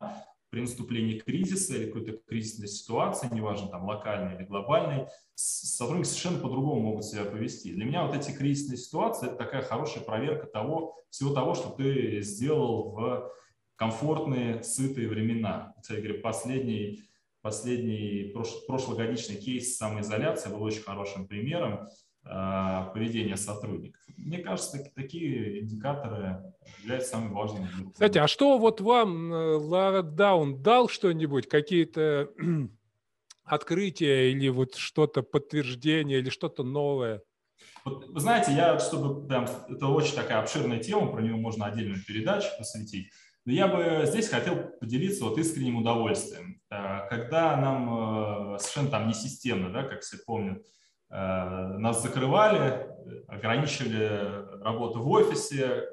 при 0.56 0.62
наступлении 0.62 1.18
кризиса 1.18 1.76
или 1.76 1.84
какой-то 1.84 2.12
кризисной 2.26 2.68
ситуации, 2.68 3.28
неважно, 3.30 3.68
там, 3.68 3.84
локальной 3.84 4.36
или 4.36 4.44
глобальной, 4.44 5.06
сотрудники 5.34 6.06
совершенно 6.06 6.38
по-другому 6.38 6.80
могут 6.80 7.04
себя 7.04 7.26
повести. 7.26 7.74
Для 7.74 7.84
меня 7.84 8.06
вот 8.06 8.16
эти 8.16 8.30
кризисные 8.30 8.78
ситуации– 8.78 9.26
это 9.28 9.36
такая 9.36 9.60
хорошая 9.60 10.02
проверка 10.02 10.46
того, 10.46 10.96
всего 11.10 11.34
того, 11.34 11.54
что 11.54 11.68
ты 11.68 12.22
сделал 12.22 12.90
в 12.92 13.30
комфортные, 13.76 14.62
сытые 14.62 15.08
времена. 15.08 15.74
Кстати 15.82 16.00
говоря, 16.00 16.22
последний 16.22 17.02
последний 17.42 18.30
прош, 18.32 18.48
прошлогодичный 18.66 19.36
кейс 19.36 19.76
самоизоляции 19.76 20.48
был 20.48 20.62
очень 20.62 20.82
хорошим 20.82 21.28
примером. 21.28 21.86
Э, 22.26 22.92
поведения 22.92 23.36
сотрудников. 23.36 24.02
Мне 24.16 24.38
кажется, 24.38 24.78
такие 24.94 25.60
индикаторы 25.60 26.52
являются 26.82 27.10
самыми 27.10 27.32
важными. 27.32 27.68
Кстати, 27.92 28.18
а 28.18 28.26
что 28.26 28.58
вот 28.58 28.80
вам 28.80 29.30
локдаун 29.30 30.62
дал 30.62 30.88
что-нибудь, 30.88 31.48
какие-то 31.48 32.30
открытия 33.44 34.32
или 34.32 34.48
вот 34.48 34.74
что-то 34.74 35.22
подтверждение 35.22 36.18
или 36.18 36.30
что-то 36.30 36.64
новое? 36.64 37.22
Вот, 37.84 38.08
вы 38.08 38.20
знаете, 38.20 38.52
я, 38.52 38.78
чтобы 38.80 39.26
прям, 39.28 39.46
это 39.68 39.86
очень 39.86 40.16
такая 40.16 40.40
обширная 40.40 40.80
тема, 40.80 41.12
про 41.12 41.22
нее 41.22 41.36
можно 41.36 41.66
отдельную 41.66 42.04
передачу 42.04 42.48
посвятить. 42.58 43.12
Но 43.44 43.52
я 43.52 43.68
бы 43.68 44.02
здесь 44.06 44.28
хотел 44.28 44.56
поделиться 44.80 45.24
вот 45.24 45.38
искренним 45.38 45.76
удовольствием. 45.76 46.60
Э, 46.68 47.08
когда 47.08 47.56
нам 47.56 48.54
э, 48.54 48.58
совершенно 48.58 48.90
там 48.90 49.06
не 49.06 49.14
системно, 49.14 49.72
да, 49.72 49.84
как 49.84 50.00
все 50.00 50.16
помнят, 50.26 50.58
э, 50.58 50.62
нас 51.08 52.02
закрывали, 52.02 52.88
ограничивали 53.28 54.62
работу 54.62 55.00
в 55.00 55.08
офисе, 55.08 55.84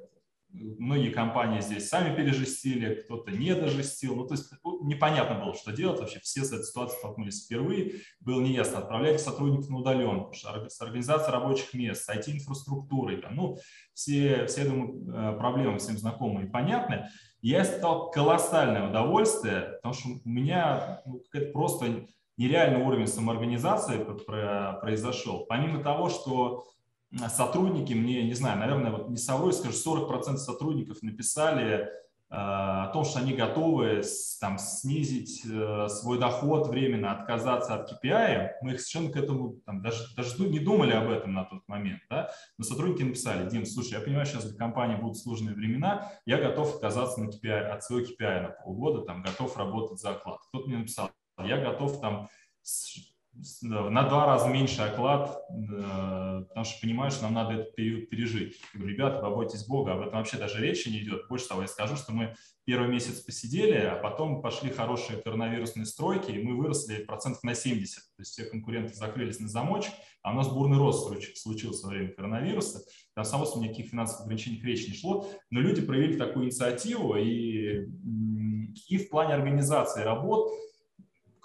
многие 0.53 1.09
компании 1.09 1.61
здесь 1.61 1.89
сами 1.89 2.15
пережестили, 2.15 2.95
кто-то 2.95 3.31
не 3.31 3.55
дожестил. 3.55 4.15
Ну, 4.15 4.27
то 4.27 4.35
есть 4.35 4.51
ну, 4.63 4.85
непонятно 4.85 5.43
было, 5.43 5.55
что 5.55 5.71
делать 5.71 5.99
вообще. 5.99 6.19
Все 6.19 6.43
с 6.43 6.51
этой 6.51 6.63
ситуацией 6.63 6.99
столкнулись 6.99 7.45
впервые. 7.45 8.01
Было 8.19 8.41
неясно, 8.41 8.79
отправлять 8.79 9.19
сотрудников 9.19 9.69
на 9.69 9.77
удаленку, 9.77 10.33
с 10.33 10.81
организацией 10.81 11.31
рабочих 11.31 11.73
мест, 11.73 12.03
с 12.03 12.09
IT-инфраструктурой. 12.09 13.23
Ну, 13.31 13.57
все, 13.93 14.45
все, 14.45 14.63
я 14.63 14.69
думаю, 14.69 15.37
проблемы 15.37 15.79
всем 15.79 15.97
знакомы 15.97 16.43
и 16.43 16.49
понятны. 16.49 17.07
Я 17.41 17.63
испытал 17.63 18.11
колоссальное 18.11 18.89
удовольствие, 18.89 19.79
потому 19.81 19.93
что 19.93 20.09
у 20.23 20.29
меня 20.29 21.01
ну, 21.05 21.21
просто 21.51 22.07
нереальный 22.37 22.81
уровень 22.81 23.07
самоорганизации 23.07 24.05
произошел. 24.81 25.45
Помимо 25.47 25.83
того, 25.83 26.09
что 26.09 26.65
сотрудники 27.29 27.93
мне, 27.93 28.23
не 28.23 28.33
знаю, 28.33 28.59
наверное, 28.59 28.91
вот 28.91 29.09
не 29.09 29.17
совру, 29.17 29.51
скажу, 29.51 29.75
40% 29.75 30.37
сотрудников 30.37 31.01
написали 31.03 31.73
э, 31.75 31.85
о 32.29 32.87
том, 32.91 33.05
что 33.05 33.19
они 33.19 33.33
готовы 33.33 34.01
там, 34.39 34.57
снизить 34.57 35.43
э, 35.45 35.87
свой 35.89 36.19
доход 36.19 36.67
временно, 36.67 37.11
отказаться 37.11 37.75
от 37.75 37.91
KPI. 37.91 38.53
Мы 38.61 38.73
их 38.73 38.81
совершенно 38.81 39.13
к 39.13 39.17
этому 39.17 39.57
там, 39.65 39.81
даже, 39.83 40.03
даже 40.15 40.41
не 40.43 40.59
думали 40.59 40.93
об 40.93 41.09
этом 41.09 41.33
на 41.33 41.43
тот 41.43 41.61
момент. 41.67 42.01
Да? 42.09 42.31
Но 42.57 42.63
сотрудники 42.63 43.03
написали, 43.03 43.47
Дим, 43.47 43.65
слушай, 43.65 43.93
я 43.93 44.01
понимаю, 44.01 44.25
сейчас 44.25 44.45
для 44.45 44.57
компании 44.57 44.95
будут 44.95 45.17
сложные 45.17 45.53
времена, 45.53 46.11
я 46.25 46.37
готов 46.37 46.75
отказаться 46.75 47.21
на 47.21 47.29
KPI, 47.29 47.59
от 47.67 47.83
своего 47.83 48.07
KPI 48.07 48.41
на 48.41 48.49
полгода, 48.49 49.01
там, 49.01 49.21
готов 49.21 49.55
работать 49.55 49.99
за 49.99 50.11
оклад. 50.11 50.39
Кто-то 50.49 50.67
мне 50.67 50.79
написал, 50.79 51.11
я 51.39 51.57
готов 51.57 51.99
там 51.99 52.29
на 53.61 54.03
два 54.07 54.25
раза 54.27 54.47
меньше 54.47 54.81
оклад, 54.81 55.41
э, 55.49 56.43
потому 56.47 56.65
что 56.65 56.81
понимаю, 56.81 57.09
что 57.09 57.23
нам 57.23 57.33
надо 57.33 57.53
этот 57.53 57.75
период 57.75 58.09
пережить. 58.09 58.61
Я 58.73 58.79
говорю, 58.79 58.95
ребята, 58.95 59.21
побойтесь 59.21 59.65
Бога, 59.65 59.93
об 59.93 60.01
этом 60.01 60.19
вообще 60.19 60.37
даже 60.37 60.61
речи 60.61 60.89
не 60.89 60.99
идет. 60.99 61.27
Больше 61.27 61.47
того, 61.47 61.61
я 61.61 61.67
скажу, 61.67 61.95
что 61.95 62.11
мы 62.13 62.35
первый 62.65 62.89
месяц 62.89 63.19
посидели, 63.21 63.77
а 63.77 63.95
потом 63.95 64.41
пошли 64.41 64.69
хорошие 64.69 65.19
коронавирусные 65.19 65.85
стройки, 65.85 66.31
и 66.31 66.43
мы 66.43 66.55
выросли 66.55 67.03
процентов 67.03 67.43
на 67.43 67.55
70. 67.55 67.95
То 67.95 68.01
есть 68.19 68.31
все 68.31 68.45
конкуренты 68.45 68.93
закрылись 68.93 69.39
на 69.39 69.47
замочек, 69.47 69.93
а 70.21 70.31
у 70.31 70.35
нас 70.35 70.47
бурный 70.49 70.77
рост 70.77 71.09
случился 71.35 71.87
во 71.87 71.93
время 71.93 72.13
коронавируса. 72.13 72.83
Там, 73.15 73.25
само 73.25 73.45
собой, 73.45 73.65
никаких 73.65 73.89
финансовых 73.89 74.25
ограничений 74.25 74.61
речи 74.61 74.89
не 74.89 74.95
шло, 74.95 75.27
но 75.49 75.59
люди 75.59 75.81
проявили 75.81 76.17
такую 76.17 76.45
инициативу, 76.45 77.15
и, 77.17 77.87
и 78.87 78.97
в 78.97 79.09
плане 79.09 79.33
организации 79.33 80.03
работ 80.03 80.51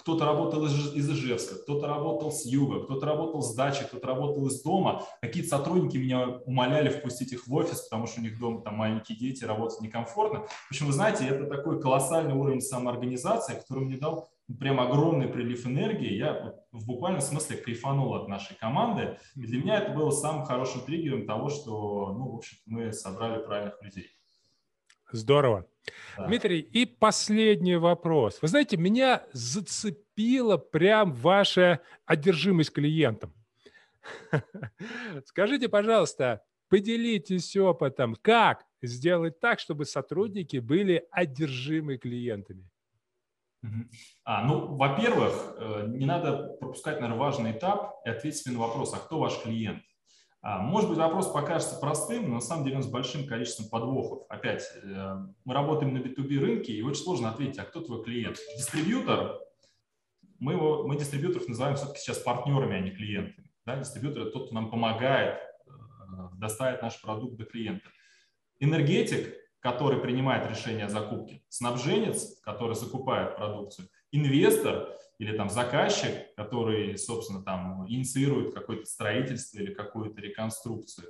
кто-то 0.08 0.24
работал 0.24 0.64
из, 0.64 0.94
из 0.94 1.10
Ижевска, 1.10 1.56
кто-то 1.56 1.86
работал 1.86 2.32
с 2.32 2.46
юга, 2.46 2.82
кто-то 2.82 3.04
работал 3.04 3.42
с 3.42 3.54
дачи, 3.54 3.84
кто-то 3.84 4.06
работал 4.06 4.46
из 4.46 4.62
дома. 4.62 5.04
Какие-то 5.20 5.50
сотрудники 5.50 5.98
меня 5.98 6.38
умоляли 6.46 6.88
впустить 6.88 7.32
их 7.34 7.46
в 7.46 7.54
офис, 7.54 7.82
потому 7.82 8.06
что 8.06 8.20
у 8.20 8.22
них 8.22 8.38
дома 8.38 8.62
там 8.62 8.76
маленькие 8.76 9.18
дети, 9.18 9.44
работать 9.44 9.82
некомфортно. 9.82 10.46
В 10.46 10.70
общем, 10.70 10.86
вы 10.86 10.94
знаете, 10.94 11.26
это 11.26 11.44
такой 11.44 11.78
колоссальный 11.78 12.32
уровень 12.32 12.62
самоорганизации, 12.62 13.52
который 13.52 13.84
мне 13.84 13.98
дал 13.98 14.30
прям 14.58 14.80
огромный 14.80 15.28
прилив 15.28 15.66
энергии. 15.66 16.14
Я 16.14 16.54
в 16.72 16.86
буквальном 16.86 17.20
смысле 17.20 17.58
кайфанул 17.58 18.14
от 18.14 18.28
нашей 18.28 18.56
команды. 18.56 19.18
И 19.36 19.40
для 19.40 19.60
меня 19.60 19.76
это 19.76 19.92
было 19.92 20.10
самым 20.10 20.46
хорошим 20.46 20.80
триггером 20.80 21.26
того, 21.26 21.50
что, 21.50 22.14
ну, 22.14 22.30
в 22.30 22.36
общем 22.36 22.56
мы 22.64 22.94
собрали 22.94 23.44
правильных 23.44 23.82
людей. 23.82 24.17
Здорово. 25.10 25.66
Да. 26.16 26.26
Дмитрий, 26.26 26.60
и 26.60 26.84
последний 26.84 27.76
вопрос. 27.76 28.40
Вы 28.42 28.48
знаете, 28.48 28.76
меня 28.76 29.22
зацепила 29.32 30.58
прям 30.58 31.12
ваша 31.12 31.80
одержимость 32.04 32.72
клиентом. 32.72 33.32
Скажите, 35.24 35.68
пожалуйста, 35.68 36.42
поделитесь 36.68 37.56
опытом, 37.56 38.16
как 38.20 38.64
сделать 38.82 39.40
так, 39.40 39.60
чтобы 39.60 39.84
сотрудники 39.84 40.58
были 40.58 41.06
одержимы 41.10 41.96
клиентами? 41.96 42.68
А, 44.24 44.44
ну, 44.44 44.76
во-первых, 44.76 45.56
э, 45.58 45.86
не 45.88 46.06
надо 46.06 46.56
пропускать, 46.60 47.00
наверное, 47.00 47.18
важный 47.18 47.52
этап 47.52 47.96
и 48.04 48.10
ответить 48.10 48.46
на 48.46 48.58
вопрос, 48.58 48.94
а 48.94 48.98
кто 48.98 49.18
ваш 49.18 49.42
клиент? 49.42 49.82
А, 50.40 50.58
может 50.58 50.88
быть, 50.88 50.98
вопрос 50.98 51.32
покажется 51.32 51.78
простым, 51.80 52.28
но 52.28 52.34
на 52.36 52.40
самом 52.40 52.64
деле 52.64 52.76
он 52.76 52.82
с 52.82 52.88
большим 52.88 53.26
количеством 53.26 53.68
подвохов. 53.68 54.22
Опять, 54.28 54.62
э, 54.82 55.16
мы 55.44 55.54
работаем 55.54 55.92
на 55.94 55.98
B2B 55.98 56.38
рынке, 56.38 56.72
и 56.72 56.82
очень 56.82 57.02
сложно 57.02 57.30
ответить, 57.30 57.58
а 57.58 57.64
кто 57.64 57.80
твой 57.80 58.04
клиент? 58.04 58.38
Дистрибьютор, 58.56 59.40
мы, 60.38 60.52
его, 60.52 60.86
мы 60.86 60.96
дистрибьюторов 60.96 61.48
называем 61.48 61.76
все-таки 61.76 61.98
сейчас 61.98 62.18
партнерами, 62.18 62.76
а 62.76 62.80
не 62.80 62.92
клиентами. 62.92 63.50
Да? 63.66 63.76
Дистрибьютор– 63.76 64.22
это 64.24 64.30
тот, 64.30 64.46
кто 64.46 64.54
нам 64.54 64.70
помогает 64.70 65.40
э, 65.66 65.70
доставить 66.36 66.82
наш 66.82 67.00
продукт 67.02 67.36
до 67.36 67.44
клиента. 67.44 67.88
Энергетик, 68.60 69.34
который 69.58 69.98
принимает 69.98 70.48
решение 70.48 70.86
о 70.86 70.88
закупке, 70.88 71.42
снабженец, 71.48 72.40
который 72.42 72.76
закупает 72.76 73.36
продукцию, 73.36 73.88
инвестор– 74.12 74.88
или 75.18 75.36
там 75.36 75.50
заказчик, 75.50 76.34
который, 76.36 76.96
собственно, 76.96 77.42
там 77.42 77.86
инициирует 77.88 78.54
какое-то 78.54 78.84
строительство 78.86 79.58
или 79.58 79.74
какую-то 79.74 80.20
реконструкцию, 80.20 81.08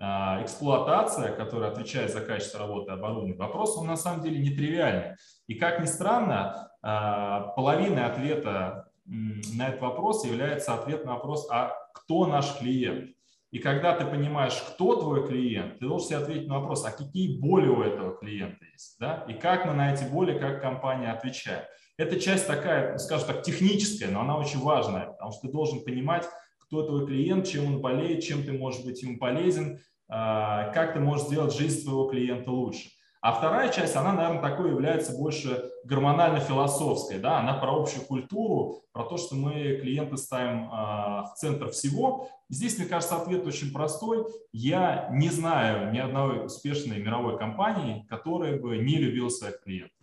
а, 0.00 0.42
эксплуатация, 0.42 1.34
которая 1.36 1.70
отвечает 1.70 2.12
за 2.12 2.22
качество 2.22 2.60
работы 2.60 2.92
оборудования, 2.92 3.34
вопрос 3.34 3.76
он 3.76 3.86
на 3.86 3.96
самом 3.96 4.22
деле 4.22 4.38
нетривиальный. 4.38 5.16
И 5.46 5.54
как 5.54 5.80
ни 5.80 5.84
странно, 5.84 6.70
а, 6.82 7.48
половиной 7.48 8.04
ответа 8.04 8.88
на 9.04 9.68
этот 9.68 9.82
вопрос 9.82 10.24
является 10.24 10.74
ответ 10.74 11.04
на 11.04 11.14
вопрос, 11.14 11.46
а 11.50 11.74
кто 11.92 12.26
наш 12.26 12.58
клиент? 12.58 13.10
И 13.50 13.58
когда 13.58 13.94
ты 13.94 14.06
понимаешь, 14.06 14.54
кто 14.54 14.96
твой 14.96 15.28
клиент, 15.28 15.78
ты 15.78 15.86
должен 15.86 16.08
себе 16.08 16.18
ответить 16.18 16.48
на 16.48 16.60
вопрос, 16.60 16.86
а 16.86 16.90
какие 16.90 17.38
боли 17.38 17.68
у 17.68 17.82
этого 17.82 18.16
клиента 18.16 18.64
есть, 18.72 18.96
да? 18.98 19.26
и 19.28 19.34
как 19.34 19.66
мы 19.66 19.74
на 19.74 19.92
эти 19.92 20.04
боли, 20.04 20.38
как 20.38 20.62
компания 20.62 21.12
отвечает. 21.12 21.66
Эта 21.98 22.18
часть 22.18 22.46
такая, 22.46 22.98
скажем 22.98 23.28
так, 23.28 23.42
техническая, 23.42 24.10
но 24.10 24.22
она 24.22 24.38
очень 24.38 24.60
важная, 24.60 25.06
потому 25.06 25.32
что 25.32 25.42
ты 25.42 25.52
должен 25.52 25.84
понимать, 25.84 26.26
кто 26.58 26.82
твой 26.84 27.06
клиент, 27.06 27.46
чем 27.46 27.66
он 27.66 27.80
болеет, 27.80 28.24
чем 28.24 28.44
ты 28.44 28.52
можешь 28.52 28.82
быть 28.82 29.02
ему 29.02 29.18
полезен, 29.18 29.78
а, 30.08 30.70
как 30.72 30.94
ты 30.94 31.00
можешь 31.00 31.26
сделать 31.26 31.54
жизнь 31.54 31.82
своего 31.82 32.08
клиента 32.08 32.50
лучше. 32.50 32.90
А 33.22 33.32
вторая 33.32 33.70
часть, 33.70 33.94
она, 33.94 34.14
наверное, 34.14 34.42
такой 34.42 34.70
является 34.70 35.16
больше 35.16 35.70
гормонально-философской. 35.84 37.18
Да? 37.18 37.38
Она 37.38 37.54
про 37.54 37.70
общую 37.70 38.04
культуру, 38.04 38.82
про 38.90 39.04
то, 39.04 39.16
что 39.16 39.36
мы 39.36 39.78
клиента 39.80 40.16
ставим 40.16 40.68
а, 40.72 41.26
в 41.26 41.34
центр 41.36 41.70
всего. 41.70 42.28
Здесь, 42.48 42.78
мне 42.78 42.88
кажется, 42.88 43.16
ответ 43.16 43.46
очень 43.46 43.72
простой. 43.72 44.26
Я 44.52 45.08
не 45.12 45.28
знаю 45.28 45.92
ни 45.92 45.98
одной 45.98 46.46
успешной 46.46 46.98
мировой 47.00 47.38
компании, 47.38 48.04
которая 48.08 48.58
бы 48.58 48.78
не 48.78 48.96
любила 48.96 49.28
своих 49.28 49.62
клиентов. 49.62 50.01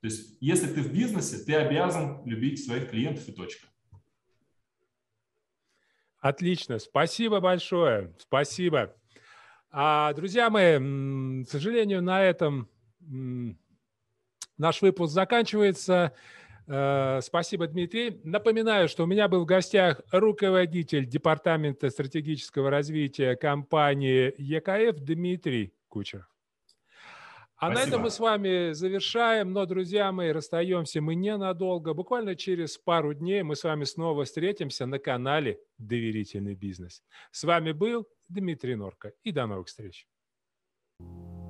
То 0.00 0.06
есть, 0.06 0.36
если 0.40 0.66
ты 0.66 0.80
в 0.80 0.92
бизнесе, 0.92 1.44
ты 1.44 1.54
обязан 1.54 2.24
любить 2.24 2.64
своих 2.64 2.90
клиентов 2.90 3.28
и 3.28 3.32
точка. 3.32 3.66
Отлично, 6.20 6.78
спасибо 6.78 7.40
большое, 7.40 8.14
спасибо. 8.18 8.94
А, 9.70 10.12
друзья 10.14 10.50
мои, 10.50 10.78
к 11.44 11.48
сожалению, 11.48 12.02
на 12.02 12.22
этом 12.22 12.68
наш 14.58 14.82
выпуск 14.82 15.12
заканчивается. 15.12 16.12
Э, 16.66 17.20
спасибо, 17.22 17.66
Дмитрий. 17.66 18.20
Напоминаю, 18.24 18.88
что 18.88 19.04
у 19.04 19.06
меня 19.06 19.28
был 19.28 19.42
в 19.42 19.46
гостях 19.46 20.02
руководитель 20.12 21.06
Департамента 21.06 21.90
стратегического 21.90 22.70
развития 22.70 23.34
компании 23.36 24.34
ЕКФ 24.36 25.00
Дмитрий 25.00 25.72
Кучеров. 25.88 26.28
А 27.60 27.66
Спасибо. 27.66 27.78
на 27.78 27.88
этом 27.88 28.02
мы 28.02 28.10
с 28.10 28.18
вами 28.18 28.72
завершаем, 28.72 29.52
но, 29.52 29.66
друзья 29.66 30.10
мои, 30.12 30.30
расстаемся 30.30 31.02
мы 31.02 31.14
ненадолго. 31.14 31.92
Буквально 31.92 32.34
через 32.34 32.78
пару 32.78 33.12
дней 33.12 33.42
мы 33.42 33.54
с 33.54 33.64
вами 33.64 33.84
снова 33.84 34.24
встретимся 34.24 34.86
на 34.86 34.98
канале 34.98 35.60
«Доверительный 35.76 36.54
бизнес». 36.54 37.02
С 37.30 37.44
вами 37.44 37.72
был 37.72 38.08
Дмитрий 38.30 38.76
Норка 38.76 39.12
и 39.24 39.30
до 39.30 39.46
новых 39.46 39.66
встреч. 39.66 40.08
thank 41.02 41.44
you 41.44 41.49